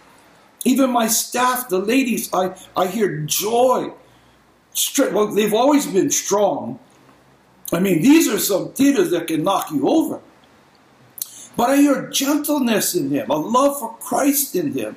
Even 0.64 0.90
my 0.90 1.06
staff, 1.06 1.68
the 1.68 1.78
ladies, 1.78 2.28
I, 2.32 2.56
I 2.76 2.88
hear 2.88 3.20
joy. 3.22 3.92
Well, 4.98 5.28
they've 5.28 5.54
always 5.54 5.86
been 5.86 6.10
strong. 6.10 6.78
I 7.72 7.80
mean, 7.80 8.02
these 8.02 8.28
are 8.28 8.38
some 8.38 8.72
theaters 8.72 9.10
that 9.10 9.26
can 9.26 9.42
knock 9.42 9.70
you 9.70 9.88
over. 9.88 10.20
But 11.56 11.70
I 11.70 11.76
hear 11.76 12.08
gentleness 12.08 12.94
in 12.94 13.10
them, 13.10 13.30
a 13.30 13.36
love 13.36 13.78
for 13.80 13.96
Christ 13.98 14.54
in 14.54 14.72
them. 14.72 14.96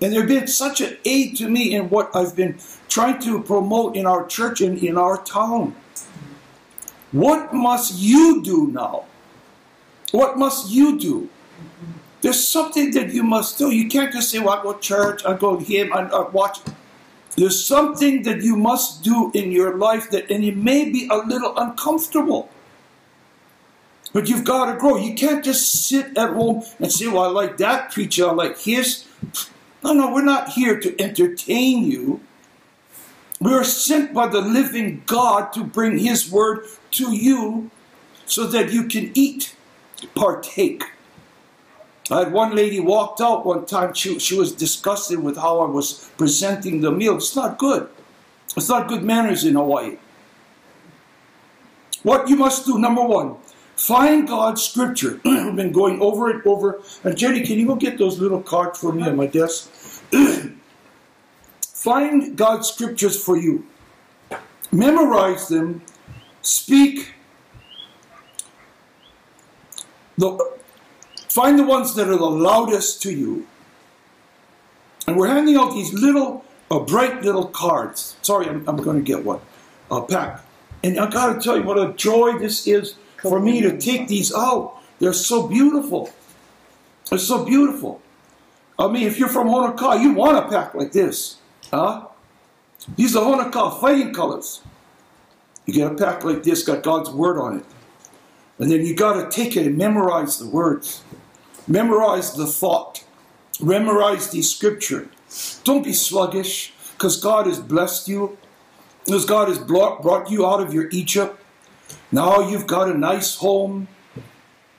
And 0.00 0.12
they've 0.12 0.28
been 0.28 0.46
such 0.46 0.80
an 0.80 0.98
aid 1.04 1.36
to 1.36 1.48
me 1.48 1.74
in 1.74 1.88
what 1.88 2.14
I've 2.14 2.36
been 2.36 2.58
trying 2.88 3.18
to 3.22 3.42
promote 3.42 3.96
in 3.96 4.06
our 4.06 4.26
church 4.26 4.60
and 4.60 4.76
in 4.78 4.98
our 4.98 5.22
town. 5.22 5.74
What 7.12 7.54
must 7.54 7.94
you 7.94 8.42
do 8.42 8.68
now? 8.68 9.06
What 10.12 10.38
must 10.38 10.70
you 10.70 10.98
do? 10.98 11.30
There's 12.20 12.46
something 12.46 12.90
that 12.92 13.12
you 13.12 13.22
must 13.22 13.56
do. 13.58 13.70
You 13.70 13.88
can't 13.88 14.12
just 14.12 14.30
say, 14.30 14.38
well, 14.38 14.58
I 14.58 14.62
go 14.62 14.72
to 14.74 14.80
church, 14.80 15.24
I 15.24 15.34
go 15.34 15.58
here, 15.58 15.92
I, 15.92 16.02
I 16.02 16.28
watch. 16.28 16.58
There's 17.36 17.64
something 17.64 18.22
that 18.22 18.42
you 18.42 18.56
must 18.56 19.04
do 19.04 19.30
in 19.34 19.52
your 19.52 19.76
life 19.76 20.10
that, 20.10 20.30
and 20.30 20.42
it 20.42 20.56
may 20.56 20.90
be 20.90 21.08
a 21.10 21.16
little 21.16 21.56
uncomfortable. 21.56 22.50
But 24.12 24.28
you've 24.28 24.44
got 24.44 24.72
to 24.72 24.78
grow. 24.78 24.96
You 24.96 25.14
can't 25.14 25.44
just 25.44 25.86
sit 25.86 26.16
at 26.16 26.30
home 26.30 26.64
and 26.78 26.90
say, 26.90 27.06
well, 27.06 27.24
I 27.24 27.28
like 27.28 27.58
that 27.58 27.92
preacher, 27.92 28.28
I 28.28 28.32
like 28.32 28.58
his. 28.58 29.04
No, 29.86 29.92
no, 29.92 30.12
we're 30.12 30.24
not 30.24 30.48
here 30.48 30.80
to 30.80 31.00
entertain 31.00 31.84
you. 31.84 32.20
We 33.40 33.52
are 33.52 33.62
sent 33.62 34.12
by 34.12 34.26
the 34.26 34.40
living 34.40 35.04
God 35.06 35.52
to 35.52 35.62
bring 35.62 35.98
His 35.98 36.28
word 36.28 36.66
to 36.92 37.12
you 37.12 37.70
so 38.24 38.48
that 38.48 38.72
you 38.72 38.88
can 38.88 39.12
eat, 39.14 39.54
partake. 40.16 40.82
I 42.10 42.24
had 42.24 42.32
one 42.32 42.56
lady 42.56 42.80
walked 42.80 43.20
out 43.20 43.46
one 43.46 43.64
time. 43.64 43.94
She, 43.94 44.18
she 44.18 44.36
was 44.36 44.50
disgusted 44.50 45.20
with 45.20 45.36
how 45.36 45.60
I 45.60 45.70
was 45.70 46.10
presenting 46.18 46.80
the 46.80 46.90
meal. 46.90 47.18
It's 47.18 47.36
not 47.36 47.56
good. 47.56 47.88
It's 48.56 48.68
not 48.68 48.88
good 48.88 49.04
manners 49.04 49.44
in 49.44 49.54
Hawaii. 49.54 49.98
What 52.02 52.28
you 52.28 52.34
must 52.34 52.66
do, 52.66 52.76
number 52.80 53.04
one, 53.04 53.36
find 53.76 54.26
God's 54.26 54.62
scripture. 54.62 55.20
I've 55.26 55.56
been 55.56 55.72
going 55.72 56.00
over 56.00 56.30
it 56.30 56.44
over. 56.46 56.82
And 57.04 57.16
Jenny, 57.16 57.42
can 57.42 57.58
you 57.58 57.66
go 57.66 57.76
get 57.76 57.98
those 57.98 58.18
little 58.18 58.42
cards 58.42 58.78
for 58.78 58.92
me 58.92 59.02
on 59.04 59.16
my 59.16 59.26
desk? 59.26 59.70
find 61.62 62.36
God's 62.36 62.68
scriptures 62.68 63.22
for 63.22 63.36
you. 63.36 63.66
Memorize 64.72 65.48
them. 65.48 65.82
Speak. 66.42 67.12
The, 70.18 70.56
Find 71.36 71.58
the 71.58 71.64
ones 71.64 71.94
that 71.96 72.08
are 72.08 72.16
the 72.16 72.30
loudest 72.30 73.02
to 73.02 73.12
you. 73.12 73.46
And 75.06 75.18
we're 75.18 75.28
handing 75.28 75.54
out 75.56 75.74
these 75.74 75.92
little, 75.92 76.46
uh, 76.70 76.78
bright 76.78 77.22
little 77.22 77.44
cards. 77.44 78.16
Sorry, 78.22 78.48
I'm, 78.48 78.66
I'm 78.66 78.78
going 78.78 78.96
to 78.96 79.02
get 79.02 79.22
one. 79.22 79.40
A 79.90 80.00
pack. 80.00 80.42
And 80.82 80.98
I 80.98 81.10
got 81.10 81.34
to 81.34 81.40
tell 81.42 81.58
you 81.58 81.62
what 81.62 81.78
a 81.78 81.92
joy 81.92 82.38
this 82.38 82.66
is 82.66 82.94
for 83.28 83.40
me 83.40 83.60
to 83.62 83.78
take 83.78 84.08
these 84.08 84.32
out. 84.34 84.76
They're 84.98 85.12
so 85.12 85.46
beautiful. 85.46 86.10
They're 87.08 87.18
so 87.18 87.44
beautiful. 87.44 88.00
I 88.78 88.88
mean, 88.88 89.06
if 89.06 89.18
you're 89.18 89.28
from 89.28 89.48
Honokaa, 89.48 90.02
you 90.02 90.12
want 90.12 90.38
a 90.38 90.48
pack 90.48 90.74
like 90.74 90.92
this. 90.92 91.38
Huh? 91.70 92.06
These 92.96 93.16
are 93.16 93.24
Honokaa 93.24 93.80
fighting 93.80 94.12
colors. 94.12 94.62
You 95.64 95.74
get 95.74 95.92
a 95.92 95.94
pack 95.94 96.24
like 96.24 96.42
this, 96.42 96.62
got 96.62 96.82
God's 96.82 97.10
word 97.10 97.38
on 97.38 97.58
it. 97.58 97.64
And 98.58 98.70
then 98.70 98.86
you 98.86 98.94
got 98.94 99.14
to 99.14 99.28
take 99.28 99.56
it 99.56 99.66
and 99.66 99.76
memorize 99.76 100.38
the 100.38 100.48
words. 100.48 101.02
Memorize 101.66 102.34
the 102.34 102.46
thought. 102.46 103.04
Memorize 103.60 104.30
the 104.30 104.42
scripture. 104.42 105.08
Don't 105.64 105.82
be 105.82 105.92
sluggish 105.92 106.72
because 106.92 107.20
God 107.20 107.46
has 107.46 107.58
blessed 107.58 108.08
you. 108.08 108.38
Because 109.04 109.24
God 109.24 109.48
has 109.48 109.58
brought 109.58 110.30
you 110.30 110.46
out 110.46 110.60
of 110.60 110.72
your 110.72 110.88
Egypt. 110.90 111.40
Now 112.16 112.40
you've 112.48 112.66
got 112.66 112.88
a 112.88 112.96
nice 112.96 113.36
home. 113.36 113.88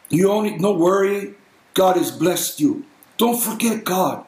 You 0.10 0.32
only 0.32 0.58
no 0.58 0.74
worry. 0.74 1.36
God 1.76 1.96
has 1.96 2.10
blessed 2.10 2.60
you. 2.60 2.84
Don't 3.18 3.40
forget 3.40 3.84
God. 3.84 4.26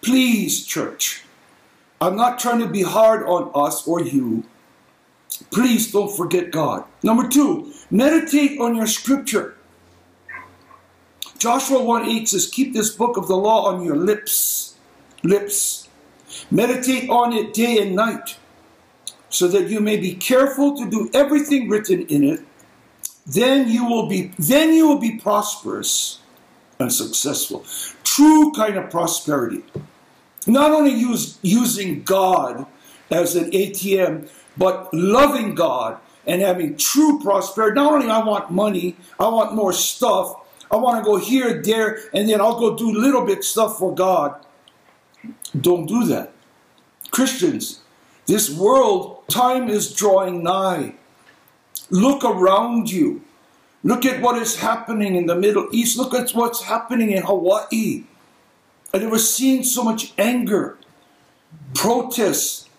Please, 0.00 0.64
church. 0.64 1.24
I'm 2.00 2.16
not 2.16 2.38
trying 2.38 2.60
to 2.60 2.66
be 2.66 2.84
hard 2.84 3.22
on 3.26 3.50
us 3.54 3.86
or 3.86 4.00
you. 4.00 4.44
Please 5.50 5.92
don't 5.92 6.16
forget 6.16 6.50
God. 6.50 6.84
Number 7.02 7.28
two, 7.28 7.74
meditate 7.90 8.58
on 8.58 8.76
your 8.76 8.86
scripture. 8.86 9.54
Joshua 11.36 11.84
1 11.84 12.08
8 12.08 12.28
says, 12.30 12.46
Keep 12.46 12.72
this 12.72 12.88
book 12.88 13.18
of 13.18 13.28
the 13.28 13.36
law 13.36 13.66
on 13.66 13.84
your 13.84 13.96
lips. 13.96 14.76
Lips. 15.22 15.86
Meditate 16.50 17.10
on 17.10 17.34
it 17.34 17.52
day 17.52 17.76
and 17.82 17.94
night, 17.94 18.38
so 19.32 19.48
that 19.48 19.68
you 19.68 19.80
may 19.80 19.96
be 19.96 20.14
careful 20.14 20.76
to 20.76 20.88
do 20.88 21.10
everything 21.14 21.68
written 21.68 22.06
in 22.06 22.22
it. 22.22 22.40
Then 23.26 23.68
you 23.68 23.86
will 23.86 24.06
be 24.06 24.32
then 24.38 24.72
you 24.72 24.86
will 24.86 24.98
be 24.98 25.18
prosperous 25.18 26.20
and 26.78 26.92
successful. 26.92 27.64
True 28.04 28.52
kind 28.52 28.76
of 28.76 28.90
prosperity. 28.90 29.64
Not 30.46 30.72
only 30.72 30.92
use, 30.92 31.38
using 31.40 32.02
God 32.02 32.66
as 33.10 33.36
an 33.36 33.50
ATM, 33.52 34.28
but 34.56 34.92
loving 34.92 35.54
God 35.54 35.98
and 36.26 36.42
having 36.42 36.76
true 36.76 37.20
prosperity. 37.22 37.76
Not 37.76 37.92
only 37.92 38.08
I 38.08 38.24
want 38.24 38.50
money, 38.50 38.96
I 39.18 39.28
want 39.28 39.54
more 39.54 39.72
stuff, 39.72 40.34
I 40.70 40.76
want 40.76 40.98
to 40.98 41.04
go 41.08 41.16
here, 41.16 41.62
there, 41.62 42.00
and 42.12 42.28
then 42.28 42.40
I'll 42.40 42.58
go 42.58 42.76
do 42.76 42.92
little 42.92 43.24
bit 43.24 43.44
stuff 43.44 43.78
for 43.78 43.94
God. 43.94 44.44
Don't 45.58 45.86
do 45.86 46.04
that. 46.06 46.32
Christians, 47.10 47.81
this 48.32 48.48
world, 48.48 49.22
time 49.28 49.68
is 49.68 49.94
drawing 49.94 50.42
nigh. 50.42 50.94
Look 51.90 52.24
around 52.24 52.90
you. 52.90 53.20
Look 53.84 54.06
at 54.06 54.22
what 54.22 54.40
is 54.40 54.56
happening 54.56 55.16
in 55.16 55.26
the 55.26 55.34
Middle 55.34 55.68
East. 55.70 55.98
Look 55.98 56.14
at 56.14 56.30
what's 56.30 56.62
happening 56.62 57.10
in 57.10 57.24
Hawaii. 57.24 58.04
And 58.94 59.10
we're 59.10 59.18
seeing 59.18 59.62
so 59.62 59.84
much 59.84 60.14
anger, 60.16 60.78
protests 61.74 62.70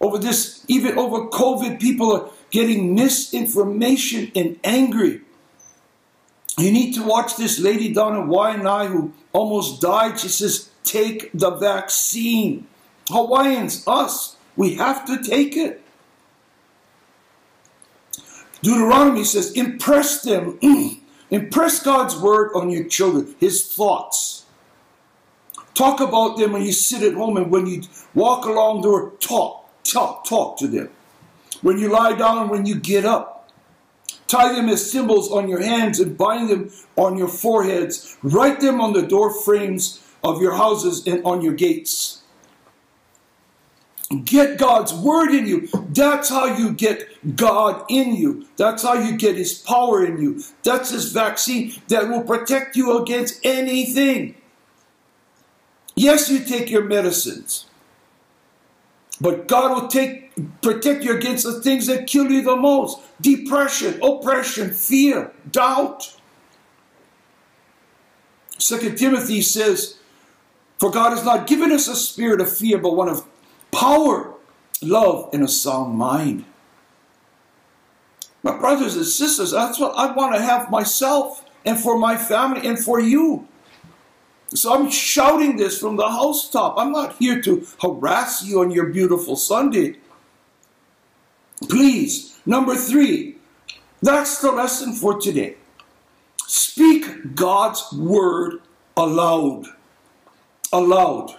over 0.00 0.18
this, 0.18 0.64
even 0.68 0.96
over 0.96 1.30
COVID. 1.30 1.80
People 1.80 2.12
are 2.12 2.30
getting 2.52 2.94
misinformation 2.94 4.30
and 4.36 4.56
angry. 4.62 5.22
You 6.58 6.70
need 6.70 6.94
to 6.94 7.02
watch 7.02 7.36
this 7.36 7.58
lady 7.58 7.92
down 7.92 8.14
in 8.14 8.28
Waianae 8.28 8.86
who 8.86 9.12
almost 9.32 9.80
died. 9.80 10.20
She 10.20 10.28
says, 10.28 10.70
take 10.84 11.32
the 11.34 11.50
vaccine. 11.50 12.68
Hawaiians, 13.08 13.82
us, 13.88 14.35
we 14.56 14.74
have 14.74 15.04
to 15.06 15.22
take 15.22 15.56
it. 15.56 15.82
Deuteronomy 18.62 19.24
says, 19.24 19.52
impress 19.52 20.22
them. 20.22 20.58
impress 21.30 21.82
God's 21.82 22.16
word 22.16 22.52
on 22.54 22.70
your 22.70 22.84
children, 22.84 23.34
his 23.38 23.66
thoughts. 23.72 24.44
Talk 25.74 26.00
about 26.00 26.38
them 26.38 26.52
when 26.52 26.62
you 26.62 26.72
sit 26.72 27.02
at 27.02 27.14
home 27.14 27.36
and 27.36 27.50
when 27.50 27.66
you 27.66 27.82
walk 28.14 28.46
along 28.46 28.80
the 28.80 28.88
road. 28.88 29.20
Talk, 29.20 29.68
talk, 29.84 30.24
talk 30.24 30.58
to 30.58 30.66
them. 30.66 30.88
When 31.60 31.78
you 31.78 31.88
lie 31.88 32.14
down 32.14 32.38
and 32.38 32.50
when 32.50 32.64
you 32.64 32.76
get 32.76 33.04
up. 33.04 33.50
Tie 34.26 34.54
them 34.54 34.68
as 34.68 34.90
symbols 34.90 35.30
on 35.30 35.48
your 35.48 35.62
hands 35.62 36.00
and 36.00 36.16
bind 36.16 36.48
them 36.48 36.70
on 36.96 37.16
your 37.16 37.28
foreheads. 37.28 38.16
Write 38.22 38.60
them 38.60 38.80
on 38.80 38.92
the 38.92 39.02
door 39.02 39.32
frames 39.32 40.02
of 40.24 40.40
your 40.40 40.54
houses 40.54 41.06
and 41.06 41.22
on 41.24 41.42
your 41.42 41.52
gates. 41.52 42.22
Get 44.24 44.58
God's 44.58 44.94
word 44.94 45.34
in 45.34 45.46
you. 45.46 45.68
That's 45.88 46.28
how 46.28 46.56
you 46.56 46.72
get 46.72 47.36
God 47.36 47.84
in 47.88 48.14
you. 48.14 48.46
That's 48.56 48.84
how 48.84 48.94
you 48.94 49.16
get 49.16 49.36
His 49.36 49.54
power 49.54 50.04
in 50.04 50.22
you. 50.22 50.42
That's 50.62 50.90
His 50.90 51.12
vaccine 51.12 51.74
that 51.88 52.08
will 52.08 52.22
protect 52.22 52.76
you 52.76 52.96
against 53.02 53.44
anything. 53.44 54.36
Yes, 55.96 56.30
you 56.30 56.44
take 56.44 56.70
your 56.70 56.84
medicines. 56.84 57.66
But 59.20 59.48
God 59.48 59.82
will 59.82 59.88
take 59.88 60.26
protect 60.60 61.02
you 61.02 61.16
against 61.16 61.44
the 61.44 61.60
things 61.60 61.86
that 61.86 62.06
kill 62.06 62.30
you 62.30 62.42
the 62.42 62.54
most. 62.54 63.00
Depression, 63.20 64.00
oppression, 64.02 64.72
fear, 64.72 65.32
doubt. 65.50 66.14
Second 68.58 68.98
Timothy 68.98 69.40
says, 69.42 69.98
For 70.78 70.90
God 70.90 71.10
has 71.10 71.24
not 71.24 71.46
given 71.46 71.72
us 71.72 71.88
a 71.88 71.96
spirit 71.96 72.40
of 72.40 72.54
fear, 72.54 72.78
but 72.78 72.94
one 72.94 73.08
of 73.08 73.26
power, 73.76 74.32
love, 74.80 75.28
and 75.34 75.44
a 75.44 75.48
sound 75.48 75.98
mind. 75.98 76.44
My 78.42 78.56
brothers 78.56 78.96
and 78.96 79.04
sisters, 79.04 79.50
that's 79.50 79.78
what 79.78 79.94
I 79.96 80.12
want 80.12 80.34
to 80.34 80.40
have 80.40 80.70
myself 80.70 81.44
and 81.64 81.78
for 81.78 81.98
my 81.98 82.16
family 82.16 82.66
and 82.66 82.78
for 82.78 83.00
you. 83.00 83.46
So 84.54 84.72
I'm 84.72 84.90
shouting 84.90 85.56
this 85.56 85.78
from 85.78 85.96
the 85.96 86.08
housetop. 86.08 86.76
I'm 86.78 86.92
not 86.92 87.16
here 87.18 87.42
to 87.42 87.66
harass 87.82 88.44
you 88.44 88.60
on 88.60 88.70
your 88.70 88.86
beautiful 88.86 89.36
Sunday. 89.36 89.96
Please, 91.68 92.38
number 92.46 92.76
three, 92.76 93.36
that's 94.00 94.40
the 94.40 94.52
lesson 94.52 94.92
for 94.92 95.20
today. 95.20 95.56
Speak 96.46 97.34
God's 97.34 97.92
word 97.92 98.60
aloud. 98.96 99.66
Aloud. 100.72 101.36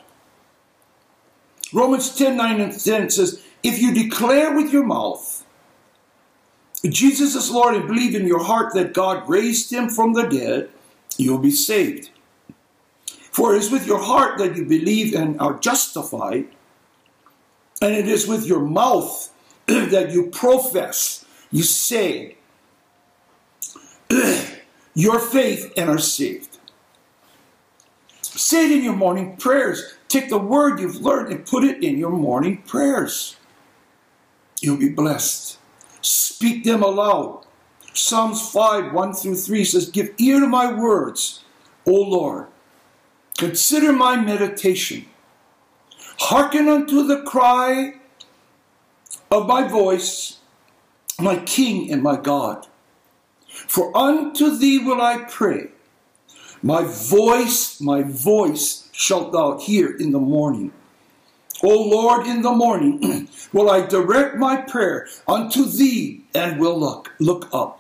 Romans 1.73 2.15
10 2.15 2.37
9 2.37 2.61
and 2.61 2.79
10 2.79 3.09
says, 3.09 3.43
If 3.63 3.81
you 3.81 3.93
declare 3.93 4.55
with 4.55 4.71
your 4.71 4.85
mouth 4.85 5.37
Jesus 6.83 7.35
is 7.35 7.51
Lord 7.51 7.75
and 7.75 7.87
believe 7.87 8.15
in 8.15 8.27
your 8.27 8.43
heart 8.43 8.73
that 8.73 8.93
God 8.93 9.27
raised 9.27 9.71
him 9.71 9.89
from 9.89 10.13
the 10.13 10.23
dead, 10.23 10.69
you'll 11.17 11.39
be 11.39 11.51
saved. 11.51 12.11
For 13.31 13.55
it 13.55 13.59
is 13.59 13.71
with 13.71 13.87
your 13.87 13.99
heart 13.99 14.37
that 14.37 14.55
you 14.55 14.65
believe 14.65 15.13
and 15.13 15.39
are 15.39 15.57
justified, 15.59 16.47
and 17.81 17.93
it 17.93 18.07
is 18.07 18.27
with 18.27 18.45
your 18.45 18.61
mouth 18.61 19.31
that 19.65 20.11
you 20.11 20.27
profess, 20.27 21.25
you 21.51 21.63
say 21.63 22.37
your 24.93 25.19
faith 25.19 25.73
and 25.77 25.89
are 25.89 25.99
saved. 25.99 26.57
Say 28.21 28.65
it 28.65 28.77
in 28.77 28.83
your 28.83 28.95
morning 28.95 29.35
prayers. 29.37 29.96
Take 30.07 30.29
the 30.29 30.37
word 30.37 30.79
you've 30.79 31.01
learned 31.01 31.31
and 31.31 31.45
put 31.45 31.63
it 31.63 31.83
in 31.83 31.97
your 31.97 32.11
morning 32.11 32.63
prayers. 32.63 33.35
You'll 34.61 34.77
be 34.77 34.89
blessed. 34.89 35.59
Speak 36.01 36.63
them 36.63 36.81
aloud. 36.81 37.45
Psalms 37.93 38.49
5 38.51 38.93
1 38.93 39.13
through 39.13 39.35
3 39.35 39.65
says, 39.65 39.89
Give 39.89 40.13
ear 40.17 40.39
to 40.39 40.47
my 40.47 40.71
words, 40.71 41.43
O 41.85 41.91
Lord. 41.91 42.47
Consider 43.37 43.91
my 43.91 44.15
meditation. 44.15 45.05
Hearken 46.19 46.67
unto 46.67 47.05
the 47.05 47.23
cry 47.23 47.95
of 49.29 49.45
my 49.45 49.67
voice, 49.67 50.37
my 51.19 51.37
King 51.37 51.91
and 51.91 52.01
my 52.01 52.17
God. 52.17 52.67
For 53.47 53.95
unto 53.95 54.55
thee 54.57 54.79
will 54.79 55.01
I 55.01 55.23
pray. 55.29 55.69
My 56.63 56.83
voice, 56.83 57.79
my 57.81 58.01
voice 58.03 58.86
shalt 58.97 59.31
thou 59.31 59.59
hear 59.59 59.95
in 59.95 60.11
the 60.11 60.19
morning. 60.19 60.73
O 61.63 61.69
Lord, 61.69 62.25
in 62.25 62.41
the 62.41 62.51
morning 62.51 63.29
will 63.53 63.69
I 63.69 63.85
direct 63.85 64.37
my 64.37 64.57
prayer 64.57 65.07
unto 65.27 65.65
thee 65.65 66.23
and 66.33 66.59
will 66.59 66.77
look, 66.79 67.13
look 67.19 67.47
up. 67.53 67.79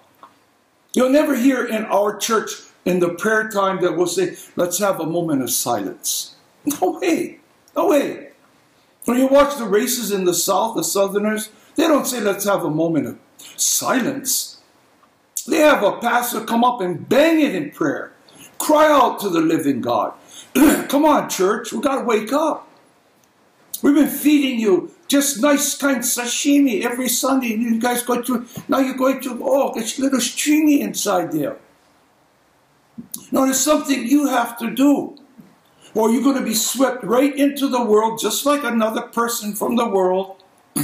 You'll 0.93 1.09
never 1.09 1.35
hear 1.35 1.65
in 1.65 1.85
our 1.85 2.15
church 2.17 2.51
in 2.85 2.99
the 2.99 3.09
prayer 3.09 3.49
time 3.49 3.81
that 3.81 3.97
we'll 3.97 4.05
say, 4.05 4.37
let's 4.55 4.77
have 4.77 4.99
a 4.99 5.05
moment 5.05 5.41
of 5.41 5.49
silence. 5.49 6.35
No 6.81 6.99
way. 6.99 7.39
No 7.75 7.87
way. 7.87 8.31
When 9.05 9.17
you 9.17 9.27
watch 9.27 9.57
the 9.57 9.65
races 9.65 10.11
in 10.11 10.25
the 10.25 10.33
South, 10.33 10.75
the 10.75 10.83
Southerners, 10.83 11.49
they 11.75 11.87
don't 11.87 12.05
say, 12.05 12.19
let's 12.19 12.43
have 12.43 12.63
a 12.65 12.69
moment 12.69 13.07
of 13.07 13.19
silence. 13.55 14.59
They 15.47 15.59
have 15.59 15.81
a 15.81 15.97
pastor 15.99 16.43
come 16.43 16.65
up 16.65 16.81
and 16.81 17.07
bang 17.07 17.39
it 17.39 17.55
in 17.55 17.71
prayer. 17.71 18.11
Cry 18.59 18.91
out 18.91 19.19
to 19.21 19.29
the 19.29 19.39
living 19.39 19.79
God. 19.79 20.13
come 20.89 21.05
on, 21.05 21.29
church. 21.29 21.71
We've 21.71 21.81
got 21.81 21.99
to 21.99 22.05
wake 22.05 22.33
up. 22.33 22.67
We've 23.83 23.93
been 23.93 24.09
feeding 24.09 24.59
you 24.59 24.91
just 25.07 25.39
nice 25.41 25.77
kind 25.77 25.99
sashimi 25.99 26.83
every 26.83 27.09
Sunday. 27.09 27.53
And 27.53 27.61
you 27.61 27.79
guys 27.79 28.01
go 28.01 28.21
to, 28.21 28.45
now 28.67 28.79
you're 28.79 28.95
going 28.95 29.21
to, 29.21 29.39
oh, 29.43 29.73
a 29.75 30.01
little 30.01 30.19
stringy 30.19 30.81
inside 30.81 31.31
there. 31.31 31.57
No, 33.31 33.45
there's 33.45 33.59
something 33.59 34.07
you 34.07 34.27
have 34.27 34.57
to 34.59 34.71
do. 34.71 35.17
Or 35.93 36.09
you're 36.09 36.23
going 36.23 36.37
to 36.37 36.45
be 36.45 36.55
swept 36.55 37.03
right 37.03 37.35
into 37.35 37.67
the 37.67 37.83
world 37.83 38.19
just 38.19 38.45
like 38.45 38.63
another 38.63 39.01
person 39.01 39.53
from 39.53 39.75
the 39.75 39.87
world. 39.87 40.43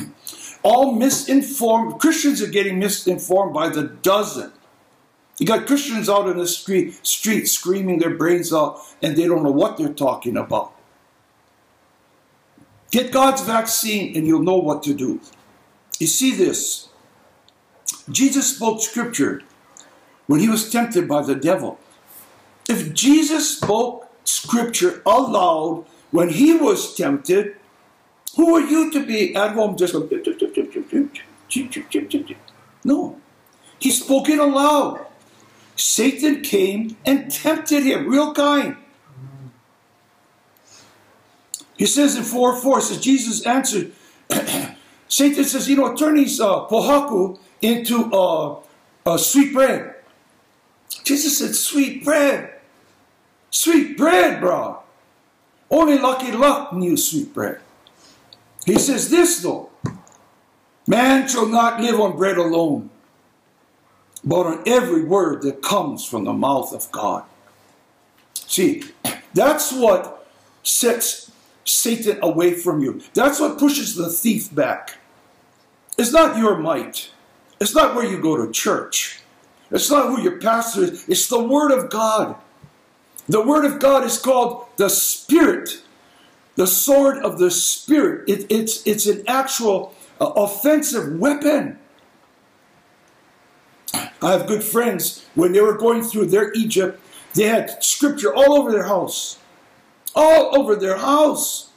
All 0.64 0.94
misinformed. 0.94 2.00
Christians 2.00 2.42
are 2.42 2.48
getting 2.48 2.80
misinformed 2.80 3.54
by 3.54 3.70
the 3.70 3.84
dozen. 3.84 4.52
You 5.44 5.48
got 5.48 5.68
Christians 5.68 6.08
out 6.08 6.30
in 6.30 6.38
the 6.38 6.48
street, 6.48 7.06
street 7.06 7.50
screaming 7.50 8.00
their 8.00 8.16
brains 8.16 8.54
out 8.54 8.80
and 9.02 9.18
they 9.18 9.28
don't 9.28 9.44
know 9.44 9.52
what 9.52 9.76
they're 9.76 9.92
talking 9.92 10.38
about. 10.38 10.72
Get 12.92 13.12
God's 13.12 13.42
vaccine 13.42 14.16
and 14.16 14.26
you'll 14.26 14.42
know 14.42 14.56
what 14.56 14.84
to 14.84 14.94
do. 14.94 15.20
You 16.00 16.08
see 16.08 16.34
this. 16.34 16.88
Jesus 18.10 18.56
spoke 18.56 18.82
scripture 18.82 19.42
when 20.28 20.40
he 20.40 20.48
was 20.48 20.72
tempted 20.72 21.10
by 21.10 21.22
the 21.22 21.36
devil. 21.36 21.78
If 22.70 22.94
Jesus 22.94 23.58
spoke 23.58 24.10
scripture 24.24 25.02
aloud 25.06 25.84
when 26.12 26.30
he 26.30 26.54
was 26.54 26.96
tempted, 26.96 27.58
who 28.38 28.56
are 28.56 28.62
you 28.62 28.90
to 28.92 29.06
be 29.06 29.36
at 29.36 29.52
home 29.52 29.76
just 29.76 29.94
like, 29.94 30.10
no. 32.86 33.20
He 33.80 33.92
spoke 33.92 34.30
it 34.30 34.40
aloud. 34.40 35.08
Satan 35.76 36.42
came 36.42 36.98
and 37.06 37.32
tempted 37.32 37.84
him, 37.84 38.08
real 38.08 38.34
kind. 38.34 38.78
He 41.78 41.86
says 41.86 42.16
in 42.16 42.24
4 42.24 42.62
4, 42.62 42.82
says 42.82 43.00
Jesus 43.00 43.46
answered, 43.46 43.92
Satan 45.08 45.44
says, 45.44 45.68
you 45.68 45.76
know, 45.76 45.96
turn 45.96 46.16
these 46.16 46.40
uh, 46.40 46.66
pohaku 46.68 47.40
into 47.62 48.12
uh, 48.14 48.60
uh, 49.06 49.18
sweet 49.18 49.54
bread. 49.54 49.96
Jesus 51.04 51.38
said, 51.40 51.56
sweet 51.56 52.04
bread. 52.04 52.54
Sweet 53.50 53.98
bread, 53.98 54.40
bro. 54.40 54.80
Only 55.70 55.98
Lucky 55.98 56.32
Luck 56.32 56.74
knew 56.74 56.96
sweet 56.96 57.34
bread. 57.34 57.60
He 58.66 58.80
says 58.80 59.10
this, 59.10 59.42
though. 59.42 59.70
Man 60.88 61.28
shall 61.28 61.48
not 61.48 61.82
live 61.82 62.00
on 62.00 62.18
bread 62.18 62.38
alone, 62.38 62.90
but 64.24 64.46
on 64.46 64.64
every 64.66 65.04
word 65.04 65.42
that 65.44 65.62
comes 65.62 66.06
from 66.06 66.24
the 66.24 66.34
mouth 66.34 66.74
of 66.74 66.92
God. 66.92 67.24
See, 68.34 68.84
that's 69.34 69.72
what 69.72 70.28
sets 70.64 71.32
Satan 71.66 72.20
away 72.22 72.54
from 72.54 72.82
you. 72.82 73.02
That's 73.14 73.40
what 73.40 73.60
pushes 73.60 73.96
the 73.96 74.10
thief 74.10 74.54
back. 74.54 74.98
It's 75.98 76.12
not 76.12 76.38
your 76.38 76.58
might. 76.58 77.12
It's 77.60 77.76
not 77.76 77.96
where 77.96 78.06
you 78.06 78.22
go 78.22 78.44
to 78.44 78.52
church. 78.52 79.22
It's 79.72 79.90
not 79.90 80.08
who 80.08 80.22
your 80.22 80.40
pastor 80.40 80.84
is. 80.84 81.08
It's 81.08 81.28
the 81.28 81.42
Word 81.42 81.72
of 81.72 81.90
God. 81.90 82.36
The 83.28 83.42
Word 83.42 83.66
of 83.66 83.80
God 83.80 84.04
is 84.04 84.18
called 84.18 84.68
the 84.78 84.90
Spirit, 84.90 85.82
the 86.56 86.68
sword 86.68 87.18
of 87.24 87.40
the 87.40 87.50
Spirit. 87.50 88.30
It, 88.30 88.52
it's, 88.52 88.86
it's 88.86 89.08
an 89.08 89.24
actual 89.28 89.96
uh, 90.20 90.26
offensive 90.36 91.20
weapon. 91.20 91.80
I 94.24 94.32
have 94.32 94.48
good 94.48 94.64
friends, 94.64 95.26
when 95.36 95.52
they 95.52 95.60
were 95.60 95.78
going 95.78 96.02
through 96.02 96.28
their 96.28 96.54
Egypt, 96.54 97.00
they 97.34 97.44
had 97.44 97.84
scripture 97.84 98.34
all 98.34 98.54
over 98.54 98.72
their 98.72 98.86
house. 98.86 99.38
All 100.16 100.58
over 100.58 100.76
their 100.76 100.98
house. 100.98 101.72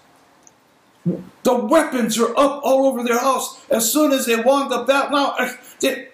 The 1.42 1.54
weapons 1.54 2.18
are 2.18 2.30
up 2.30 2.60
all 2.62 2.86
over 2.86 3.02
their 3.02 3.18
house. 3.18 3.60
As 3.68 3.92
soon 3.92 4.12
as 4.12 4.26
they 4.26 4.36
want 4.36 4.70
the 4.70 4.84
battle, 4.84 5.10
now, 5.10 5.34
eh, 5.38 5.56
they, 5.80 6.08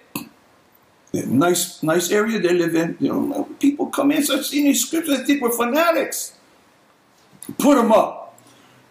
nice, 1.12 1.82
nice 1.82 2.10
area 2.10 2.38
they 2.38 2.54
live 2.54 2.74
in. 2.74 2.96
You 2.98 3.12
know, 3.12 3.48
people 3.60 3.86
come 3.86 4.10
in, 4.12 4.22
start 4.22 4.44
seeing 4.44 4.64
these 4.64 4.86
scriptures, 4.86 5.18
they 5.18 5.24
think 5.24 5.42
we're 5.42 5.50
fanatics. 5.50 6.34
Put 7.58 7.76
them 7.76 7.92
up 7.92 8.21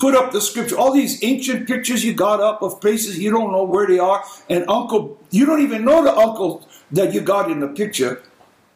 put 0.01 0.15
up 0.15 0.31
the 0.31 0.41
scripture, 0.41 0.75
all 0.75 0.91
these 0.91 1.23
ancient 1.23 1.67
pictures 1.67 2.03
you 2.03 2.11
got 2.11 2.41
up 2.41 2.63
of 2.63 2.81
places 2.81 3.19
you 3.19 3.29
don't 3.29 3.51
know 3.51 3.63
where 3.63 3.85
they 3.85 3.99
are, 3.99 4.25
and 4.49 4.67
uncle, 4.67 5.19
you 5.29 5.45
don't 5.45 5.61
even 5.61 5.85
know 5.85 6.03
the 6.03 6.11
uncle 6.11 6.67
that 6.91 7.13
you 7.13 7.21
got 7.21 7.51
in 7.51 7.59
the 7.59 7.67
picture. 7.67 8.23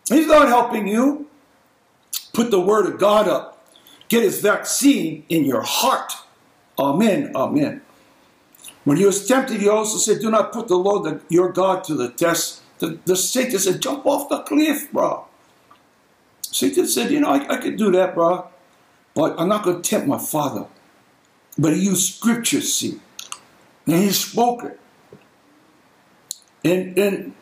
He's 0.08 0.28
not 0.28 0.48
helping 0.50 0.88
you. 0.88 1.28
Put 2.32 2.52
the 2.52 2.60
word 2.60 2.86
of 2.86 3.00
God 3.00 3.28
up. 3.28 3.68
Get 4.08 4.22
his 4.22 4.40
vaccine 4.40 5.26
in 5.28 5.46
your 5.46 5.64
heart. 5.64 6.14
Amen. 6.78 7.32
Amen. 7.36 7.82
When 8.84 8.98
he 8.98 9.06
was 9.06 9.26
tempted, 9.28 9.62
he 9.62 9.68
also 9.68 9.98
said, 9.98 10.22
Do 10.22 10.30
not 10.30 10.54
put 10.54 10.68
the 10.68 10.78
Lord 10.78 11.22
your 11.30 11.52
God 11.52 11.84
to 11.86 11.96
the 11.96 12.12
test. 12.12 12.62
The, 12.78 13.00
the 13.06 13.16
Satan 13.16 13.58
said, 13.58 13.82
Jump 13.82 14.06
off 14.06 14.30
the 14.30 14.44
cliff, 14.44 14.92
bro. 14.92 15.26
Satan 16.42 16.86
said, 16.88 17.10
You 17.10 17.22
know, 17.22 17.30
I, 17.30 17.56
I 17.56 17.58
could 17.58 17.78
do 17.78 17.92
that, 17.94 18.14
bro. 18.14 18.48
But 19.16 19.40
I'm 19.40 19.48
not 19.48 19.64
going 19.64 19.82
to 19.82 19.90
tempt 19.90 20.08
my 20.08 20.20
father. 20.20 20.68
But 21.58 21.74
he 21.74 21.86
used 21.86 22.16
scripture, 22.16 22.62
see. 22.62 23.00
And 23.88 23.96
he 23.96 24.12
spoke 24.12 24.64
it. 24.64 24.80
And, 26.64 26.98
and 26.98 27.34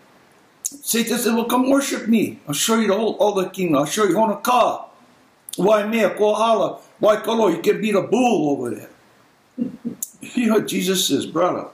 Satan 0.81 1.17
said, 1.17 1.33
Well, 1.33 1.45
come 1.45 1.69
worship 1.69 2.07
me. 2.07 2.39
I'll 2.47 2.53
show 2.53 2.79
you 2.79 2.87
the 2.87 2.97
whole 2.97 3.21
other 3.21 3.49
kingdom. 3.49 3.77
I'll 3.77 3.85
show 3.85 4.03
you 4.03 4.15
Honaka. 4.15 4.85
Waimea? 5.57 6.11
Kohala. 6.11 6.79
Why 6.99 7.17
Kolo? 7.17 7.47
You 7.47 7.61
can 7.61 7.81
beat 7.81 7.95
a 7.95 8.01
bull 8.01 8.49
over 8.51 8.75
there. 8.75 8.89
You 10.35 10.47
know 10.47 10.53
what 10.55 10.67
Jesus 10.67 11.07
says, 11.07 11.25
brother? 11.25 11.67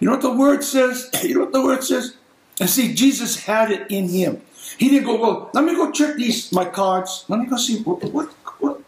You 0.00 0.08
know 0.08 0.14
what 0.14 0.22
the 0.22 0.34
word 0.34 0.64
says? 0.64 1.08
You 1.22 1.34
know 1.34 1.40
what 1.42 1.52
the 1.52 1.62
word 1.62 1.84
says? 1.84 2.16
And 2.60 2.68
see, 2.68 2.92
Jesus 2.94 3.44
had 3.44 3.70
it 3.70 3.90
in 3.90 4.08
him. 4.08 4.42
He 4.76 4.88
didn't 4.88 5.06
go, 5.06 5.20
well, 5.20 5.50
let 5.54 5.64
me 5.64 5.74
go 5.74 5.90
check 5.92 6.16
these, 6.16 6.50
my 6.52 6.64
cards. 6.64 7.24
Let 7.28 7.40
me 7.40 7.46
go 7.46 7.56
see, 7.56 7.82
what, 7.82 8.02
what, 8.12 8.28
what? 8.58 8.80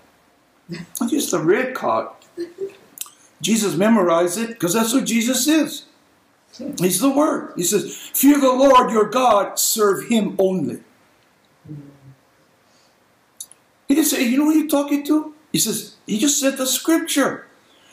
Just 1.08 1.32
a 1.32 1.38
red 1.38 1.74
card. 1.74 2.08
Jesus 3.40 3.76
memorized 3.76 4.38
it 4.38 4.48
because 4.48 4.74
that's 4.74 4.92
what 4.92 5.04
Jesus 5.04 5.46
is. 5.46 5.84
He's 6.78 7.00
the 7.00 7.10
Word. 7.10 7.52
He 7.56 7.62
says, 7.64 7.94
Fear 8.14 8.40
the 8.40 8.52
Lord 8.52 8.90
your 8.90 9.08
God, 9.10 9.58
serve 9.58 10.08
Him 10.08 10.36
only. 10.38 10.80
He 13.88 13.94
didn't 13.94 14.06
say, 14.06 14.22
You 14.22 14.38
know 14.38 14.44
who 14.46 14.58
you're 14.58 14.68
talking 14.68 15.04
to? 15.06 15.34
He 15.52 15.58
says, 15.58 15.96
He 16.06 16.18
just 16.18 16.40
said 16.40 16.56
the 16.56 16.66
scripture. 16.66 17.46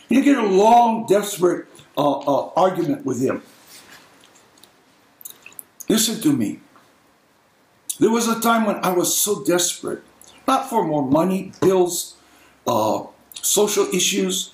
You 0.09 0.23
get 0.23 0.37
a 0.37 0.43
long, 0.45 1.05
desperate 1.05 1.65
uh, 1.97 2.19
uh, 2.19 2.51
argument 2.55 3.05
with 3.05 3.21
him. 3.21 3.41
Listen 5.89 6.21
to 6.21 6.33
me. 6.33 6.59
There 7.99 8.09
was 8.09 8.27
a 8.27 8.39
time 8.39 8.65
when 8.65 8.77
I 8.77 8.91
was 8.91 9.17
so 9.17 9.43
desperate, 9.43 10.03
not 10.47 10.69
for 10.69 10.85
more 10.85 11.03
money, 11.03 11.51
bills, 11.61 12.15
uh, 12.65 13.05
social 13.43 13.85
issues. 13.93 14.53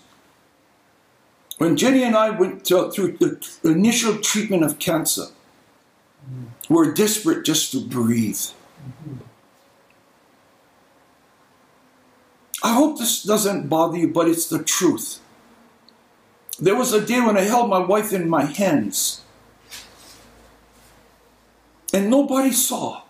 When 1.58 1.78
Jenny 1.78 2.04
and 2.04 2.16
I 2.16 2.30
went 2.30 2.66
to, 2.66 2.92
through 2.92 3.18
the 3.18 3.46
initial 3.64 4.18
treatment 4.20 4.64
of 4.64 4.80
cancer, 4.80 5.28
we 6.70 6.76
were 6.76 6.92
desperate 6.94 7.46
just 7.46 7.72
to 7.72 7.82
breathe. 7.82 8.42
I 12.62 12.74
hope 12.74 12.98
this 12.98 13.24
doesn't 13.24 13.70
bother 13.70 13.98
you, 13.98 14.10
but 14.10 14.28
it's 14.28 14.50
the 14.50 14.64
truth. 14.64 15.20
There 16.60 16.76
was 16.76 16.92
a 16.92 17.06
day 17.06 17.22
when 17.22 17.38
I 17.38 17.42
held 17.42 17.70
my 17.70 17.80
wife 17.80 18.12
in 18.12 18.30
my 18.30 18.44
hands 18.44 19.22
and 21.94 22.10
nobody 22.10 22.52
saw. 22.52 23.04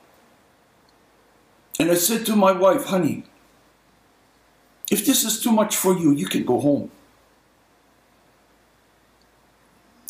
And 1.79 1.89
I 1.89 1.95
said 1.95 2.25
to 2.27 2.35
my 2.35 2.51
wife, 2.51 2.85
honey, 2.85 3.23
if 4.91 5.05
this 5.05 5.23
is 5.23 5.41
too 5.41 5.51
much 5.51 5.75
for 5.75 5.97
you, 5.97 6.11
you 6.11 6.25
can 6.25 6.43
go 6.43 6.59
home. 6.59 6.91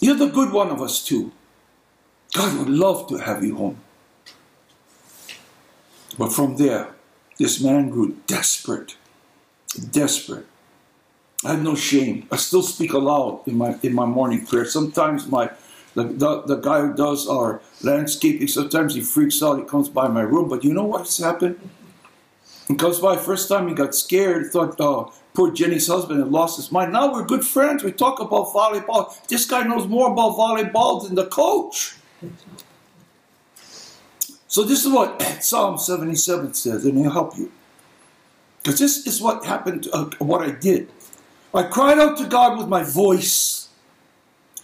You're 0.01 0.15
the 0.15 0.27
good 0.27 0.51
one 0.53 0.69
of 0.69 0.81
us 0.81 1.03
too. 1.03 1.31
God 2.33 2.57
would 2.57 2.69
love 2.69 3.07
to 3.09 3.17
have 3.17 3.43
you 3.43 3.55
home. 3.55 3.77
But 6.17 6.31
from 6.31 6.57
there, 6.57 6.95
this 7.37 7.61
man 7.61 7.89
grew 7.89 8.17
desperate, 8.27 8.95
desperate. 9.91 10.45
I 11.43 11.51
have 11.51 11.63
no 11.63 11.75
shame. 11.75 12.27
I 12.31 12.35
still 12.35 12.61
speak 12.61 12.91
aloud 12.93 13.47
in 13.47 13.57
my 13.57 13.77
in 13.81 13.93
my 13.93 14.05
morning 14.05 14.45
prayer. 14.45 14.65
Sometimes 14.65 15.27
my 15.27 15.51
the, 15.95 16.03
the, 16.03 16.41
the 16.43 16.55
guy 16.57 16.81
who 16.81 16.93
does 16.93 17.27
our 17.27 17.61
landscaping, 17.81 18.47
sometimes 18.47 18.95
he 18.95 19.01
freaks 19.01 19.41
out. 19.41 19.57
He 19.57 19.65
comes 19.65 19.89
by 19.89 20.07
my 20.07 20.21
room, 20.21 20.49
but 20.49 20.63
you 20.63 20.73
know 20.73 20.83
what's 20.83 21.17
happened? 21.17 21.59
He 22.69 22.75
comes 22.75 22.99
by 22.99 23.17
first 23.17 23.49
time 23.49 23.67
he 23.67 23.73
got 23.73 23.95
scared, 23.95 24.51
thought, 24.51 24.79
oh, 24.79 25.12
poor 25.34 25.51
Jenny's 25.51 25.88
husband 25.88 26.19
had 26.19 26.32
lost 26.32 26.58
his 26.58 26.71
mind. 26.71 26.93
Now 26.93 27.12
we're 27.12 27.25
good 27.25 27.43
friends. 27.43 27.84
We 27.84 27.91
talk 27.91 28.19
about 28.19 28.53
volleyball. 28.53 29.27
This 29.27 29.45
guy 29.45 29.63
knows 29.63 29.88
more 29.88 30.12
about 30.12 30.38
volleyball 30.38 31.03
than 31.03 31.15
the 31.15 31.25
coach. 31.25 31.95
So 34.47 34.63
this 34.63 34.86
is 34.86 34.91
what 34.91 35.19
Psalm 35.41 35.79
77 35.79 36.53
says, 36.53 36.86
and 36.86 36.99
it'll 36.99 37.12
help 37.12 37.36
you. 37.38 37.51
Because 38.62 38.77
this 38.77 39.08
is 39.08 39.19
what 39.19 39.45
happened, 39.45 39.88
uh, 39.91 40.05
what 40.19 40.47
I 40.47 40.51
did. 40.51 40.91
I 41.55 41.63
cried 41.63 41.97
out 41.97 42.17
to 42.19 42.25
God 42.25 42.60
with 42.60 42.67
my 42.67 42.84
voice. 42.84 43.69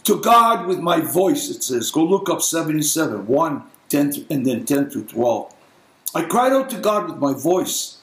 To 0.04 0.22
God 0.22 0.68
with 0.68 0.78
my 0.78 1.00
voice, 1.00 1.50
it 1.50 1.63
says. 1.63 1.89
Go 1.89 2.04
look 2.04 2.30
up 2.30 2.44
77, 2.44 3.26
1, 3.26 3.63
10, 3.89 4.28
and 4.30 4.46
then 4.46 4.63
10 4.63 4.91
through 4.91 5.06
12. 5.06 5.56
I 6.13 6.22
cried 6.24 6.54
out 6.54 6.70
to 6.70 6.78
God 6.78 7.10
with 7.10 7.18
my 7.18 7.34
voice. 7.34 7.94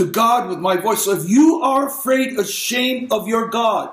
To 0.00 0.06
God 0.10 0.48
with 0.48 0.58
my 0.60 0.78
voice. 0.78 1.04
So 1.04 1.12
if 1.12 1.28
you 1.28 1.60
are 1.62 1.88
afraid, 1.88 2.38
ashamed 2.38 3.12
of 3.12 3.28
your 3.28 3.48
God, 3.48 3.92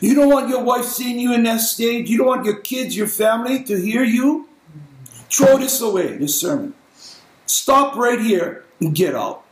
you 0.00 0.14
don't 0.14 0.30
want 0.30 0.48
your 0.48 0.62
wife 0.62 0.84
seeing 0.84 1.18
you 1.18 1.34
in 1.34 1.42
that 1.42 1.60
stage, 1.60 2.08
you 2.08 2.18
don't 2.18 2.28
want 2.28 2.44
your 2.44 2.60
kids, 2.60 2.96
your 2.96 3.08
family 3.08 3.64
to 3.64 3.76
hear 3.80 4.04
you, 4.04 4.48
throw 5.28 5.58
this 5.58 5.80
away, 5.80 6.18
this 6.18 6.40
sermon. 6.40 6.74
Stop 7.46 7.96
right 7.96 8.20
here 8.20 8.64
and 8.78 8.94
get 8.94 9.16
out. 9.16 9.42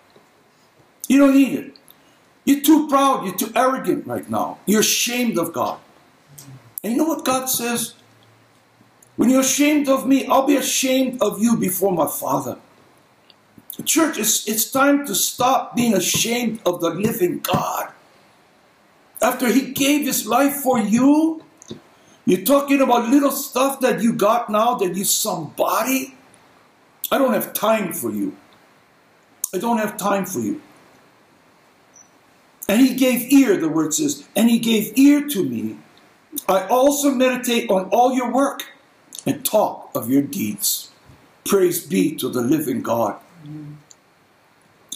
You 1.09 1.19
don't 1.19 1.35
need 1.35 1.59
it. 1.59 1.77
You're 2.45 2.61
too 2.61 2.87
proud. 2.87 3.25
You're 3.25 3.35
too 3.35 3.51
arrogant 3.57 4.07
right 4.07 4.31
now. 4.31 4.59
You're 4.67 4.83
ashamed 4.83 5.37
of 5.37 5.53
God. 5.53 5.81
And 6.85 6.93
you 6.93 6.99
know 6.99 7.09
what 7.09 7.25
God 7.25 7.47
says? 7.47 7.95
When 9.17 9.31
you're 9.31 9.41
ashamed 9.41 9.89
of 9.89 10.07
me, 10.07 10.27
I'll 10.27 10.47
be 10.47 10.55
ashamed 10.55 11.21
of 11.21 11.43
you 11.43 11.57
before 11.57 11.91
my 11.91 12.07
Father. 12.07 12.59
Church, 13.85 14.19
it's, 14.19 14.49
it's 14.49 14.71
time 14.71 15.07
to 15.07 15.15
stop 15.15 15.77
being 15.77 15.95
ashamed 15.95 16.61
of 16.65 16.81
the 16.81 16.91
living 16.91 17.41
God. 17.41 17.93
After 19.21 19.53
He 19.53 19.73
gave 19.73 20.07
His 20.07 20.27
life 20.27 20.55
for 20.57 20.79
you, 20.79 21.45
you're 22.25 22.45
talking 22.45 22.81
about 22.81 23.09
little 23.09 23.31
stuff 23.31 23.81
that 23.81 24.03
you 24.03 24.13
got 24.13 24.51
now 24.51 24.75
that 24.75 24.97
you 24.97 25.05
somebody. 25.05 26.17
I 27.11 27.19
don't 27.19 27.33
have 27.33 27.53
time 27.53 27.93
for 27.93 28.11
you. 28.11 28.37
I 29.55 29.59
don't 29.59 29.79
have 29.79 29.97
time 29.97 30.27
for 30.27 30.41
you. 30.41 30.61
And 32.69 32.81
he 32.81 32.95
gave 32.95 33.33
ear, 33.33 33.57
the 33.57 33.69
word 33.69 33.95
says, 33.95 34.27
and 34.35 34.51
he 34.51 34.59
gave 34.59 34.99
ear 34.99 35.27
to 35.29 35.45
me. 35.45 35.79
I 36.49 36.67
also 36.67 37.13
meditate 37.13 37.71
on 37.71 37.89
all 37.91 38.13
your 38.13 38.33
work 38.33 38.65
and 39.25 39.45
talk 39.45 39.91
of 39.95 40.11
your 40.11 40.23
deeds. 40.23 40.91
Praise 41.45 41.87
be 41.87 42.17
to 42.17 42.29
the 42.29 42.41
living 42.41 42.83
God. 42.83 43.21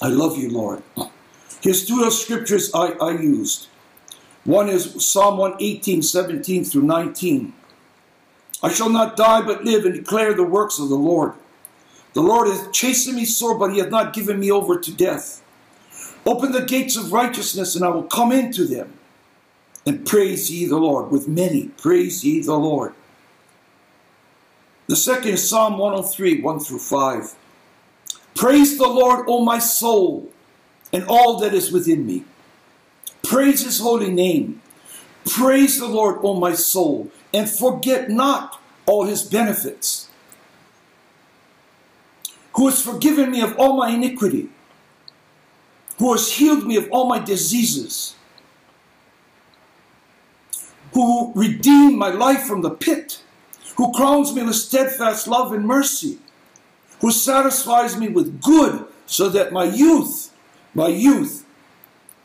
I 0.03 0.09
love 0.09 0.39
you, 0.39 0.51
Lord. 0.51 0.83
Here's 1.61 1.87
two 1.87 2.03
of 2.05 2.13
scriptures 2.13 2.71
I, 2.75 2.93
I 2.93 3.13
used. 3.13 3.69
One 4.45 4.69
is 4.69 5.05
Psalm 5.05 5.37
118, 5.37 6.03
17 6.03 6.65
through 6.65 6.83
19. 6.83 7.53
I 8.63 8.73
shall 8.73 8.89
not 8.89 9.17
die 9.17 9.43
but 9.43 9.65
live 9.65 9.85
and 9.85 9.95
declare 9.95 10.35
the 10.35 10.45
works 10.45 10.79
of 10.79 10.89
the 10.89 10.97
Lord. 10.97 11.35
The 12.15 12.23
Lord 12.23 12.49
has 12.49 12.69
chastened 12.73 13.17
me 13.17 13.25
sore, 13.25 13.59
but 13.59 13.73
he 13.73 13.79
hath 13.79 13.91
not 13.91 14.13
given 14.13 14.41
me 14.41 14.51
over 14.51 14.79
to 14.79 14.93
death. 14.93 15.43
Open 16.27 16.53
the 16.53 16.63
gates 16.63 16.97
of 16.97 17.13
righteousness, 17.13 17.77
and 17.77 17.85
I 17.85 17.89
will 17.89 18.03
come 18.03 18.33
into 18.33 18.65
them. 18.65 18.95
And 19.87 20.07
praise 20.07 20.51
ye 20.51 20.67
the 20.67 20.77
Lord. 20.77 21.11
With 21.11 21.29
many, 21.29 21.69
praise 21.69 22.25
ye 22.25 22.43
the 22.43 22.55
Lord. 22.55 22.95
The 24.87 24.97
second 24.97 25.31
is 25.31 25.49
Psalm 25.49 25.79
103, 25.79 26.41
1 26.43 26.61
through 26.61 26.79
5. 26.79 27.35
Praise 28.35 28.79
the 28.79 28.89
Lord, 28.89 29.27
O 29.29 29.45
my 29.45 29.59
soul, 29.59 30.31
and 30.93 31.05
all 31.09 31.39
that 31.41 31.55
is 31.55 31.71
within 31.71 32.07
me. 32.07 32.25
Praise 33.23 33.65
his 33.65 33.81
holy 33.81 34.11
name. 34.11 34.63
Praise 35.27 35.79
the 35.79 35.89
Lord, 35.89 36.19
O 36.23 36.35
my 36.35 36.55
soul, 36.55 37.11
and 37.35 37.49
forget 37.49 38.11
not 38.11 38.61
all 38.87 39.05
his 39.05 39.23
benefits. 39.23 40.09
Who 42.55 42.67
has 42.69 42.83
forgiven 42.83 43.31
me 43.31 43.41
of 43.43 43.57
all 43.59 43.77
my 43.77 43.91
iniquity 43.91 44.51
who 46.01 46.13
has 46.13 46.33
healed 46.33 46.67
me 46.67 46.77
of 46.77 46.89
all 46.91 47.07
my 47.07 47.19
diseases, 47.19 48.17
who 50.95 51.31
redeemed 51.35 51.99
my 51.99 52.09
life 52.09 52.45
from 52.45 52.63
the 52.63 52.71
pit, 52.71 53.21
who 53.77 53.93
crowns 53.93 54.35
me 54.35 54.43
with 54.43 54.57
steadfast 54.57 55.29
love 55.29 55.53
and 55.53 55.67
mercy, 55.67 56.19
who 57.01 57.11
satisfies 57.11 57.97
me 57.97 58.09
with 58.09 58.43
good 58.43 58.85
so 59.07 59.29
that 59.31 59.53
my 59.53 59.65
youth, 59.65 60.33
my 60.75 60.89
youth 60.89 61.47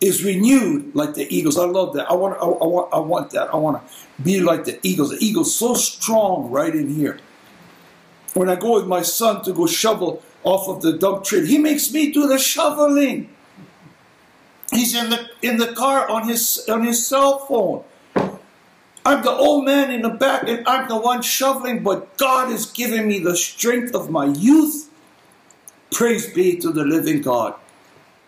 is 0.01 0.23
renewed 0.23 0.93
like 0.95 1.13
the 1.13 1.27
eagles. 1.35 1.57
I 1.57 1.65
love 1.65 1.93
that. 1.93 2.09
I 2.09 2.13
want, 2.13 2.35
I, 2.35 2.45
I 2.45 2.67
want, 2.67 2.93
I 2.93 2.99
want 2.99 3.31
that. 3.31 3.53
I 3.53 3.55
want 3.55 3.81
to 3.81 4.21
be 4.21 4.41
like 4.41 4.65
the 4.65 4.79
eagles. 4.83 5.11
The 5.11 5.25
eagle's 5.25 5.55
so 5.55 5.73
strong 5.73 6.51
right 6.51 6.73
in 6.73 6.93
here. 6.93 7.19
When 8.33 8.49
I 8.49 8.55
go 8.55 8.73
with 8.73 8.87
my 8.87 9.01
son 9.01 9.43
to 9.45 9.53
go 9.53 9.65
shovel 9.65 10.21
off 10.43 10.67
of 10.67 10.81
the 10.81 10.97
dump 10.97 11.23
truck, 11.23 11.45
he 11.45 11.57
makes 11.57 11.91
me 11.91 12.11
do 12.11 12.27
the 12.27 12.37
shoveling. 12.37 13.29
He's 14.71 14.93
in 14.93 15.09
the 15.09 15.29
in 15.41 15.57
the 15.57 15.73
car 15.73 16.09
on 16.09 16.27
his 16.27 16.65
on 16.67 16.83
his 16.83 17.07
cell 17.07 17.39
phone. 17.39 17.83
I'm 19.05 19.23
the 19.23 19.31
old 19.31 19.65
man 19.65 19.91
in 19.91 20.01
the 20.01 20.09
back 20.09 20.47
and 20.47 20.67
I'm 20.67 20.87
the 20.87 20.97
one 20.97 21.21
shoveling, 21.21 21.83
but 21.83 22.17
God 22.17 22.51
has 22.51 22.65
given 22.65 23.07
me 23.07 23.19
the 23.19 23.37
strength 23.37 23.93
of 23.93 24.09
my 24.09 24.25
youth. 24.25 24.89
Praise 25.91 26.33
be 26.33 26.57
to 26.57 26.71
the 26.71 26.83
living 26.83 27.21
God. 27.21 27.53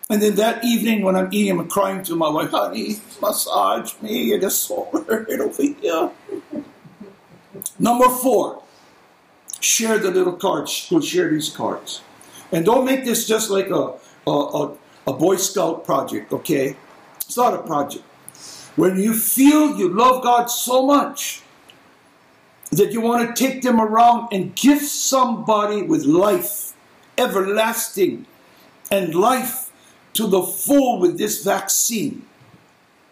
And 0.08 0.22
then 0.22 0.36
that 0.36 0.64
evening 0.64 1.02
when 1.02 1.16
I'm 1.16 1.28
eating, 1.32 1.58
I'm 1.58 1.68
crying 1.68 2.02
to 2.04 2.16
my 2.16 2.30
wife, 2.30 2.50
honey, 2.50 2.96
massage 3.20 3.92
me, 4.00 4.32
it 4.32 4.42
is 4.44 4.56
so 4.56 4.88
hurt 5.08 5.28
over 5.28 5.62
here. 5.62 6.10
Number 7.78 8.08
four, 8.08 8.62
share 9.60 9.98
the 9.98 10.10
little 10.10 10.34
cards. 10.34 10.86
Go 10.88 11.00
share 11.00 11.28
these 11.28 11.50
cards. 11.50 12.00
And 12.52 12.64
don't 12.64 12.84
make 12.84 13.04
this 13.04 13.26
just 13.26 13.50
like 13.50 13.68
a, 13.68 13.94
a, 14.26 14.30
a 14.30 14.78
a 15.08 15.12
Boy 15.14 15.36
Scout 15.36 15.86
project, 15.86 16.32
okay? 16.32 16.76
It's 17.16 17.36
not 17.36 17.54
a 17.54 17.62
project. 17.62 18.04
When 18.78 18.96
you 18.96 19.12
feel 19.12 19.76
you 19.76 19.88
love 19.88 20.22
God 20.22 20.46
so 20.46 20.86
much 20.86 21.42
that 22.70 22.92
you 22.92 23.00
want 23.00 23.34
to 23.34 23.44
take 23.44 23.62
them 23.62 23.80
around 23.80 24.28
and 24.30 24.54
gift 24.54 24.84
somebody 24.84 25.82
with 25.82 26.04
life, 26.04 26.74
everlasting, 27.18 28.24
and 28.88 29.16
life 29.16 29.72
to 30.12 30.28
the 30.28 30.44
full 30.44 31.00
with 31.00 31.18
this 31.18 31.42
vaccine. 31.42 32.24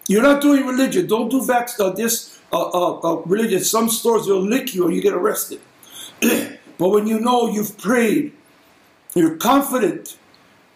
You're 0.06 0.22
not 0.22 0.40
doing 0.40 0.64
religion. 0.64 1.08
Don't 1.08 1.30
do 1.30 1.40
uh, 1.40 1.90
this 1.90 2.38
uh, 2.52 2.70
uh, 2.70 3.00
uh, 3.00 3.16
religion. 3.22 3.58
Some 3.58 3.88
stores 3.88 4.28
will 4.28 4.46
lick 4.46 4.72
you 4.72 4.84
or 4.84 4.92
you 4.92 5.02
get 5.02 5.14
arrested. 5.14 5.60
but 6.20 6.90
when 6.90 7.08
you 7.08 7.18
know 7.18 7.50
you've 7.50 7.76
prayed, 7.76 8.32
you're 9.16 9.36
confident, 9.36 10.16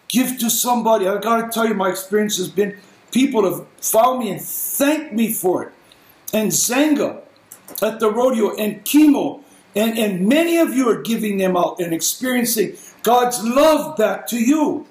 give 0.09 0.37
to 0.39 0.49
somebody. 0.49 1.07
I 1.07 1.17
got 1.21 1.45
to 1.45 1.49
tell 1.49 1.65
you, 1.65 1.75
my 1.75 1.89
experience 1.89 2.35
has 2.35 2.49
been 2.49 2.77
people 3.11 3.41
to 3.43 3.65
follow 3.81 4.17
me 4.17 4.31
and 4.31 4.41
thank 4.41 5.13
me 5.13 5.31
for 5.31 5.63
it. 5.63 5.73
And 6.33 6.51
Zanga 6.51 7.21
at 7.81 7.99
the 7.99 8.11
rodeo 8.11 8.55
and 8.55 8.83
chemo. 8.83 9.43
And, 9.75 9.97
and 9.97 10.27
many 10.27 10.57
of 10.57 10.73
you 10.73 10.89
are 10.89 11.01
giving 11.01 11.37
them 11.37 11.55
out 11.55 11.79
and 11.79 11.93
experiencing 11.93 12.75
God's 13.03 13.43
love 13.43 13.97
back 13.97 14.27
to 14.27 14.37
you. 14.37 14.87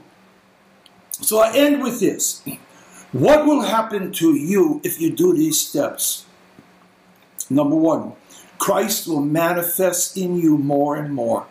So 1.20 1.38
I 1.40 1.54
end 1.54 1.82
with 1.82 2.00
this. 2.00 2.42
What 3.12 3.44
will 3.44 3.62
happen 3.62 4.12
to 4.12 4.34
you 4.34 4.80
if 4.84 5.00
you 5.00 5.10
do 5.10 5.34
these 5.34 5.60
steps? 5.60 6.24
Number 7.50 7.76
one, 7.76 8.12
Christ 8.58 9.06
will 9.06 9.20
manifest 9.20 10.16
in 10.16 10.38
you 10.38 10.56
more 10.56 10.96
and 10.96 11.12
more. 11.12 11.46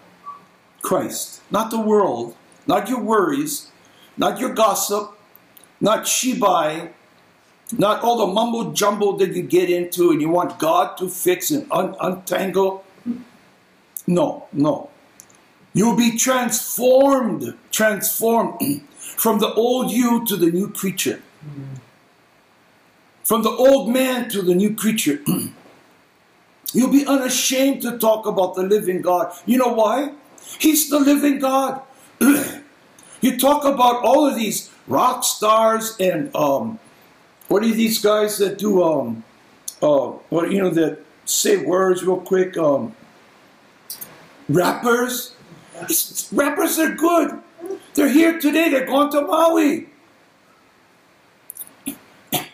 Christ, 0.82 1.42
not 1.52 1.70
the 1.70 1.80
world, 1.80 2.36
not 2.66 2.90
your 2.90 3.02
worries, 3.02 3.70
not 4.18 4.40
your 4.40 4.54
gossip, 4.54 5.19
not 5.82 6.04
Shibai, 6.04 6.92
not 7.78 8.02
all 8.02 8.18
the 8.18 8.34
mumbo 8.34 8.74
jumbo 8.74 9.16
that 9.18 9.36
you 9.36 9.44
get 9.44 9.70
into 9.70 10.12
and 10.12 10.22
you 10.22 10.30
want 10.30 10.60
God 10.60 10.98
to 10.98 11.10
fix 11.10 11.52
and 11.52 11.68
un- 11.72 11.96
untangle. 12.00 12.84
No, 14.08 14.48
no. 14.52 14.90
You'll 15.74 15.96
be 15.96 16.18
transformed, 16.18 17.56
transformed 17.72 18.82
from 19.00 19.40
the 19.40 19.54
old 19.54 19.92
you 19.92 20.26
to 20.26 20.36
the 20.36 20.52
new 20.52 20.70
creature. 20.70 21.22
Hmm. 21.42 21.76
From 23.24 23.44
the 23.44 23.52
old 23.52 23.90
man 23.90 24.30
to 24.30 24.42
the 24.42 24.56
new 24.56 24.76
creature. 24.76 25.22
You'll 26.74 26.92
be 26.92 27.06
unashamed 27.06 27.82
to 27.84 27.98
talk 27.98 28.26
about 28.26 28.56
the 28.56 28.64
living 28.64 29.02
God. 29.02 29.34
You 29.46 29.58
know 29.58 29.74
why? 29.74 30.14
He's 30.60 30.90
the 30.90 31.00
living 31.00 31.40
God. 31.40 31.82
you 33.22 33.38
talk 33.38 33.66
about 33.66 34.04
all 34.04 34.26
of 34.26 34.36
these 34.36 34.70
rock 34.88 35.24
stars 35.24 35.96
and 36.00 36.34
um, 36.36 36.80
what 37.48 37.64
are 37.64 37.72
these 37.72 38.00
guys 38.00 38.38
that 38.38 38.58
do 38.58 38.84
um, 38.84 39.24
uh, 39.82 40.08
what 40.30 40.52
you 40.52 40.62
know 40.62 40.70
that 40.70 41.00
say 41.26 41.58
words 41.58 42.04
real 42.04 42.18
quick? 42.18 42.58
Um, 42.58 42.96
rappers. 44.48 45.36
Rappers 46.32 46.78
are 46.80 46.94
good. 46.94 47.40
They're 47.94 48.10
here 48.10 48.40
today. 48.40 48.70
They're 48.70 48.86
going 48.86 49.12
to 49.12 49.22
Maui. 49.22 49.88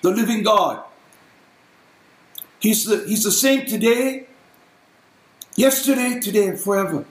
The 0.02 0.12
living 0.12 0.44
God. 0.44 0.84
He's 2.60 2.86
the, 2.86 3.04
he's 3.08 3.24
the 3.24 3.32
same 3.32 3.66
today, 3.66 4.28
yesterday, 5.56 6.20
today, 6.20 6.48
and 6.48 6.60
forever. 6.60 7.06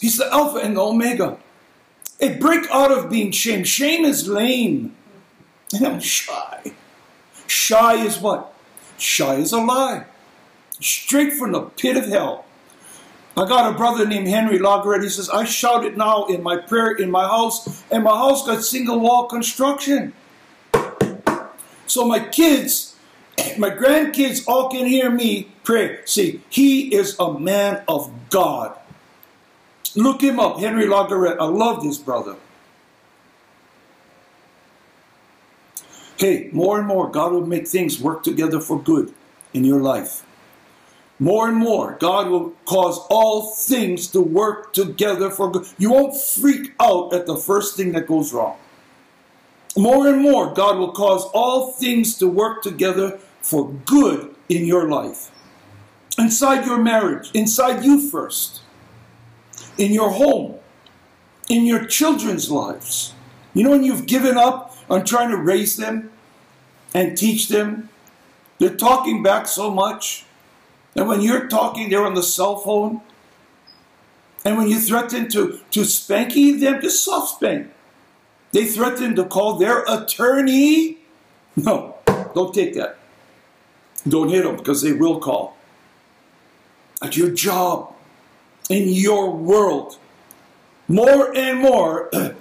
He's 0.00 0.18
the 0.18 0.30
Alpha 0.32 0.58
and 0.58 0.76
the 0.76 0.82
Omega. 0.82 1.38
A 2.20 2.34
break 2.34 2.66
out 2.70 2.90
of 2.90 3.10
being 3.10 3.30
shame. 3.30 3.64
Shame 3.64 4.04
is 4.04 4.28
lame. 4.28 4.94
And 5.74 5.86
I'm 5.86 6.00
shy. 6.00 6.72
Shy 7.46 7.94
is 8.04 8.18
what? 8.18 8.54
Shy 8.98 9.34
is 9.34 9.52
a 9.52 9.60
lie. 9.60 10.06
Straight 10.80 11.34
from 11.34 11.52
the 11.52 11.62
pit 11.62 11.96
of 11.96 12.06
hell. 12.06 12.44
I 13.36 13.46
got 13.46 13.70
a 13.70 13.76
brother 13.76 14.06
named 14.06 14.28
Henry 14.28 14.58
Lagerette. 14.58 15.02
He 15.02 15.10
says, 15.10 15.28
I 15.28 15.44
shouted 15.44 15.98
now 15.98 16.24
in 16.24 16.42
my 16.42 16.56
prayer 16.56 16.92
in 16.92 17.10
my 17.10 17.24
house, 17.24 17.82
and 17.90 18.02
my 18.02 18.16
house 18.16 18.46
got 18.46 18.62
single 18.62 18.98
wall 18.98 19.26
construction. 19.26 20.14
So 21.86 22.06
my 22.06 22.20
kids, 22.20 22.96
my 23.58 23.70
grandkids 23.70 24.44
all 24.48 24.70
can 24.70 24.86
hear 24.86 25.10
me 25.10 25.52
pray. 25.64 25.98
See, 26.06 26.42
he 26.48 26.94
is 26.94 27.14
a 27.18 27.38
man 27.38 27.82
of 27.86 28.10
God. 28.30 28.78
Look 29.96 30.22
him 30.22 30.38
up, 30.38 30.60
Henry 30.60 30.84
Lagerette. 30.84 31.38
I 31.40 31.46
love 31.46 31.82
this 31.82 31.98
brother. 31.98 32.36
Hey, 36.18 36.48
more 36.52 36.78
and 36.78 36.86
more, 36.86 37.10
God 37.10 37.32
will 37.32 37.46
make 37.46 37.66
things 37.66 38.00
work 38.00 38.22
together 38.22 38.60
for 38.60 38.80
good 38.80 39.12
in 39.52 39.64
your 39.64 39.80
life. 39.80 40.22
More 41.18 41.48
and 41.48 41.56
more, 41.56 41.96
God 41.98 42.28
will 42.28 42.50
cause 42.66 42.98
all 43.08 43.54
things 43.54 44.06
to 44.08 44.20
work 44.20 44.74
together 44.74 45.30
for 45.30 45.50
good. 45.50 45.66
You 45.78 45.90
won't 45.90 46.14
freak 46.14 46.72
out 46.78 47.14
at 47.14 47.26
the 47.26 47.36
first 47.36 47.76
thing 47.76 47.92
that 47.92 48.06
goes 48.06 48.34
wrong. 48.34 48.58
More 49.76 50.08
and 50.08 50.20
more, 50.20 50.52
God 50.52 50.78
will 50.78 50.92
cause 50.92 51.24
all 51.32 51.72
things 51.72 52.16
to 52.18 52.28
work 52.28 52.62
together 52.62 53.18
for 53.40 53.70
good 53.86 54.34
in 54.48 54.66
your 54.66 54.88
life. 54.88 55.30
Inside 56.18 56.66
your 56.66 56.78
marriage, 56.78 57.30
inside 57.34 57.84
you 57.84 58.10
first, 58.10 58.62
in 59.78 59.92
your 59.92 60.10
home, 60.10 60.56
in 61.48 61.64
your 61.64 61.84
children's 61.84 62.50
lives. 62.50 63.14
You 63.54 63.64
know 63.64 63.70
when 63.70 63.84
you've 63.84 64.06
given 64.06 64.36
up 64.36 64.76
on 64.90 65.04
trying 65.04 65.30
to 65.30 65.36
raise 65.36 65.76
them 65.76 66.10
and 66.94 67.16
teach 67.16 67.48
them? 67.48 67.88
They're 68.58 68.76
talking 68.76 69.22
back 69.22 69.48
so 69.48 69.70
much. 69.70 70.24
And 70.94 71.08
when 71.08 71.20
you're 71.20 71.48
talking, 71.48 71.90
they're 71.90 72.06
on 72.06 72.14
the 72.14 72.22
cell 72.22 72.56
phone. 72.56 73.02
And 74.44 74.56
when 74.56 74.68
you 74.68 74.78
threaten 74.78 75.28
to, 75.30 75.60
to 75.72 75.80
spanky 75.80 76.58
them, 76.58 76.80
just 76.80 77.04
soft 77.04 77.36
spank. 77.36 77.70
They 78.52 78.64
threaten 78.64 79.16
to 79.16 79.24
call 79.24 79.58
their 79.58 79.84
attorney. 79.88 80.98
No, 81.56 81.96
don't 82.34 82.54
take 82.54 82.74
that. 82.74 82.98
Don't 84.06 84.28
hit 84.28 84.44
them 84.44 84.56
because 84.56 84.82
they 84.82 84.92
will 84.92 85.18
call. 85.18 85.56
At 87.02 87.16
your 87.16 87.30
job, 87.30 87.95
in 88.68 88.88
your 88.88 89.30
world, 89.30 89.98
more 90.88 91.36
and 91.36 91.58
more, 91.60 92.10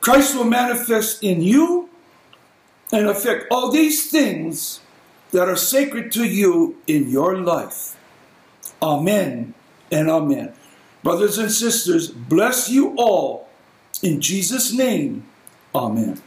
Christ 0.00 0.36
will 0.36 0.44
manifest 0.44 1.22
in 1.22 1.40
you 1.40 1.88
and 2.92 3.06
affect 3.06 3.46
all 3.50 3.70
these 3.70 4.10
things 4.10 4.80
that 5.32 5.48
are 5.48 5.56
sacred 5.56 6.12
to 6.12 6.24
you 6.24 6.76
in 6.86 7.08
your 7.08 7.36
life. 7.38 7.96
Amen 8.82 9.54
and 9.90 10.08
amen. 10.08 10.52
Brothers 11.02 11.38
and 11.38 11.50
sisters, 11.50 12.08
bless 12.08 12.70
you 12.70 12.94
all 12.96 13.48
in 14.02 14.20
Jesus' 14.20 14.72
name. 14.72 15.26
Amen. 15.74 16.20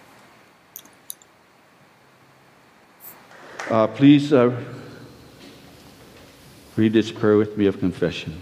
Uh, 3.70 3.88
please 3.88 4.34
uh, 4.34 4.56
read 6.76 6.94
this 6.94 7.12
prayer 7.12 7.38
with 7.38 7.58
me 7.58 7.68
of 7.68 7.80
confession. 7.80 8.42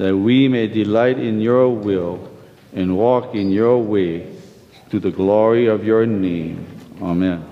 that 0.00 0.16
we 0.16 0.48
may 0.48 0.66
delight 0.66 1.18
in 1.18 1.42
your 1.42 1.68
will 1.68 2.26
and 2.72 2.96
walk 2.96 3.34
in 3.34 3.50
your 3.50 3.76
way 3.76 4.34
to 4.88 4.98
the 4.98 5.10
glory 5.10 5.66
of 5.66 5.84
your 5.84 6.06
name. 6.06 6.66
Amen. 7.02 7.44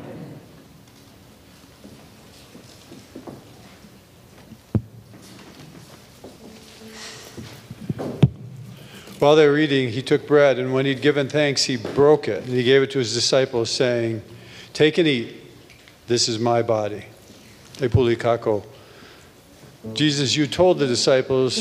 While 9.19 9.37
they 9.37 9.47
were 9.47 9.59
eating, 9.59 9.91
he 9.91 10.01
took 10.01 10.27
bread, 10.27 10.59
and 10.59 10.73
when 10.73 10.87
he'd 10.87 11.03
given 11.03 11.29
thanks, 11.29 11.65
he 11.65 11.77
broke 11.77 12.29
it, 12.29 12.45
and 12.45 12.55
he 12.55 12.63
gave 12.63 12.81
it 12.81 12.91
to 12.93 12.99
his 12.99 13.13
disciples, 13.13 13.71
saying, 13.71 14.23
Take 14.73 14.97
and 14.97 15.07
eat. 15.07 15.37
This 16.07 16.31
is 16.31 16.39
my 16.39 16.63
body. 16.63 17.05
Epulikako. 17.75 18.65
Jesus, 19.93 20.35
you 20.35 20.47
told 20.47 20.79
the 20.79 20.87
disciples 20.87 21.59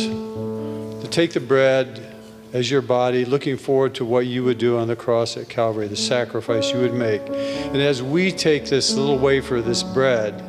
to 1.08 1.16
take 1.16 1.34
the 1.34 1.40
bread 1.40 2.14
as 2.54 2.70
your 2.70 2.82
body, 2.82 3.26
looking 3.26 3.58
forward 3.58 3.96
to 3.96 4.06
what 4.06 4.26
you 4.26 4.44
would 4.44 4.58
do 4.58 4.78
on 4.78 4.88
the 4.88 4.96
cross 4.96 5.38
at 5.38 5.50
Calvary, 5.50 5.88
the 5.88 5.96
sacrifice 5.96 6.72
you 6.72 6.80
would 6.80 6.94
make. 6.94 7.22
And 7.22 7.78
as 7.78 8.02
we 8.02 8.32
take 8.32 8.66
this 8.66 8.94
little 8.94 9.18
wafer, 9.18 9.62
this 9.62 9.84
bread, 9.84 10.44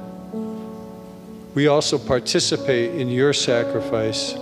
we 1.55 1.67
also 1.67 1.99
participate 1.99 2.95
in 2.95 3.09
your 3.09 3.33
sacrifice 3.33 4.33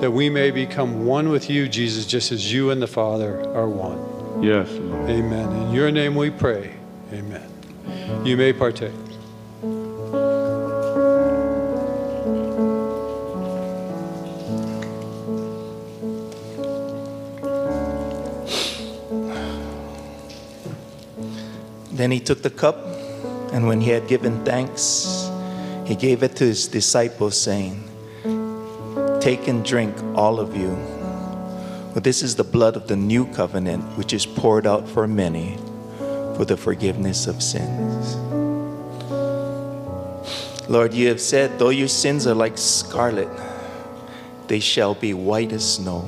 that 0.00 0.10
we 0.12 0.28
may 0.28 0.50
become 0.50 1.06
one 1.06 1.30
with 1.30 1.48
you, 1.50 1.68
Jesus, 1.68 2.06
just 2.06 2.32
as 2.32 2.52
you 2.52 2.70
and 2.70 2.80
the 2.80 2.86
Father 2.86 3.40
are 3.54 3.68
one. 3.68 4.42
Yes, 4.42 4.70
Lord. 4.70 5.10
Amen. 5.10 5.50
In 5.62 5.72
your 5.72 5.90
name 5.90 6.14
we 6.14 6.30
pray. 6.30 6.74
Amen. 7.12 7.50
You 8.24 8.36
may 8.36 8.52
partake. 8.52 8.92
Then 21.96 22.10
he 22.10 22.20
took 22.20 22.42
the 22.42 22.50
cup, 22.50 22.76
and 23.52 23.66
when 23.66 23.80
he 23.80 23.90
had 23.90 24.06
given 24.06 24.44
thanks, 24.44 25.30
he 25.86 25.94
gave 25.94 26.22
it 26.22 26.36
to 26.36 26.44
his 26.44 26.68
disciples, 26.68 27.40
saying, 27.40 27.82
Take 29.20 29.48
and 29.48 29.64
drink, 29.64 29.96
all 30.14 30.38
of 30.38 30.54
you. 30.54 30.76
For 31.94 32.00
this 32.00 32.22
is 32.22 32.36
the 32.36 32.44
blood 32.44 32.76
of 32.76 32.86
the 32.86 32.96
new 32.96 33.24
covenant, 33.32 33.82
which 33.96 34.12
is 34.12 34.26
poured 34.26 34.66
out 34.66 34.86
for 34.86 35.08
many 35.08 35.56
for 36.36 36.44
the 36.44 36.56
forgiveness 36.56 37.26
of 37.26 37.42
sins. 37.42 38.16
Lord, 40.68 40.92
you 40.92 41.08
have 41.08 41.20
said, 41.20 41.58
though 41.58 41.70
your 41.70 41.88
sins 41.88 42.26
are 42.26 42.34
like 42.34 42.58
scarlet, 42.58 43.30
they 44.48 44.60
shall 44.60 44.94
be 44.94 45.14
white 45.14 45.52
as 45.52 45.76
snow. 45.76 46.04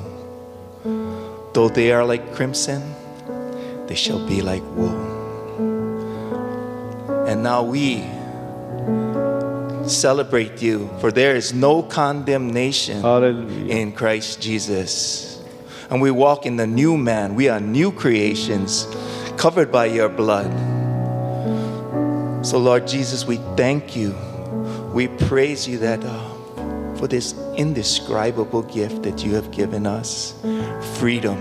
Though 1.53 1.69
they 1.69 1.91
are 1.91 2.05
like 2.05 2.35
crimson, 2.35 2.93
they 3.87 3.95
shall 3.95 4.23
be 4.27 4.43
like 4.43 4.61
wool. 4.75 5.08
And 7.39 7.45
now 7.45 7.63
we 7.63 8.03
celebrate 9.87 10.61
you, 10.61 10.89
for 10.99 11.09
there 11.09 11.37
is 11.37 11.53
no 11.53 11.81
condemnation 11.81 12.99
Hallelujah. 12.99 13.73
in 13.73 13.93
Christ 13.93 14.41
Jesus. 14.41 15.41
And 15.89 16.01
we 16.01 16.11
walk 16.11 16.45
in 16.45 16.57
the 16.57 16.67
new 16.67 16.97
man. 16.97 17.35
We 17.35 17.47
are 17.47 17.61
new 17.61 17.93
creations 17.93 18.85
covered 19.37 19.71
by 19.71 19.85
your 19.85 20.09
blood. 20.09 20.51
So, 22.45 22.57
Lord 22.57 22.85
Jesus, 22.85 23.23
we 23.23 23.37
thank 23.55 23.95
you. 23.95 24.13
We 24.93 25.07
praise 25.07 25.65
you 25.65 25.77
that 25.77 26.03
uh, 26.03 26.95
for 26.97 27.07
this 27.07 27.35
indescribable 27.55 28.63
gift 28.63 29.03
that 29.03 29.23
you 29.23 29.35
have 29.35 29.49
given 29.51 29.87
us 29.87 30.33
freedom, 30.97 31.37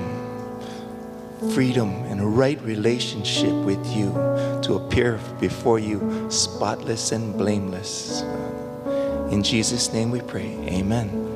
freedom, 1.54 1.90
and 2.04 2.20
a 2.20 2.24
right 2.24 2.62
relationship 2.62 3.52
with 3.64 3.84
you 3.88 4.27
to 4.68 4.76
appear 4.76 5.18
before 5.40 5.78
you 5.78 6.28
spotless 6.30 7.12
and 7.12 7.36
blameless. 7.38 8.20
In 9.32 9.42
Jesus' 9.42 9.94
name 9.94 10.10
we 10.10 10.20
pray. 10.20 10.52
Amen. 10.68 11.27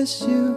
Bless 0.00 0.22
you 0.22 0.49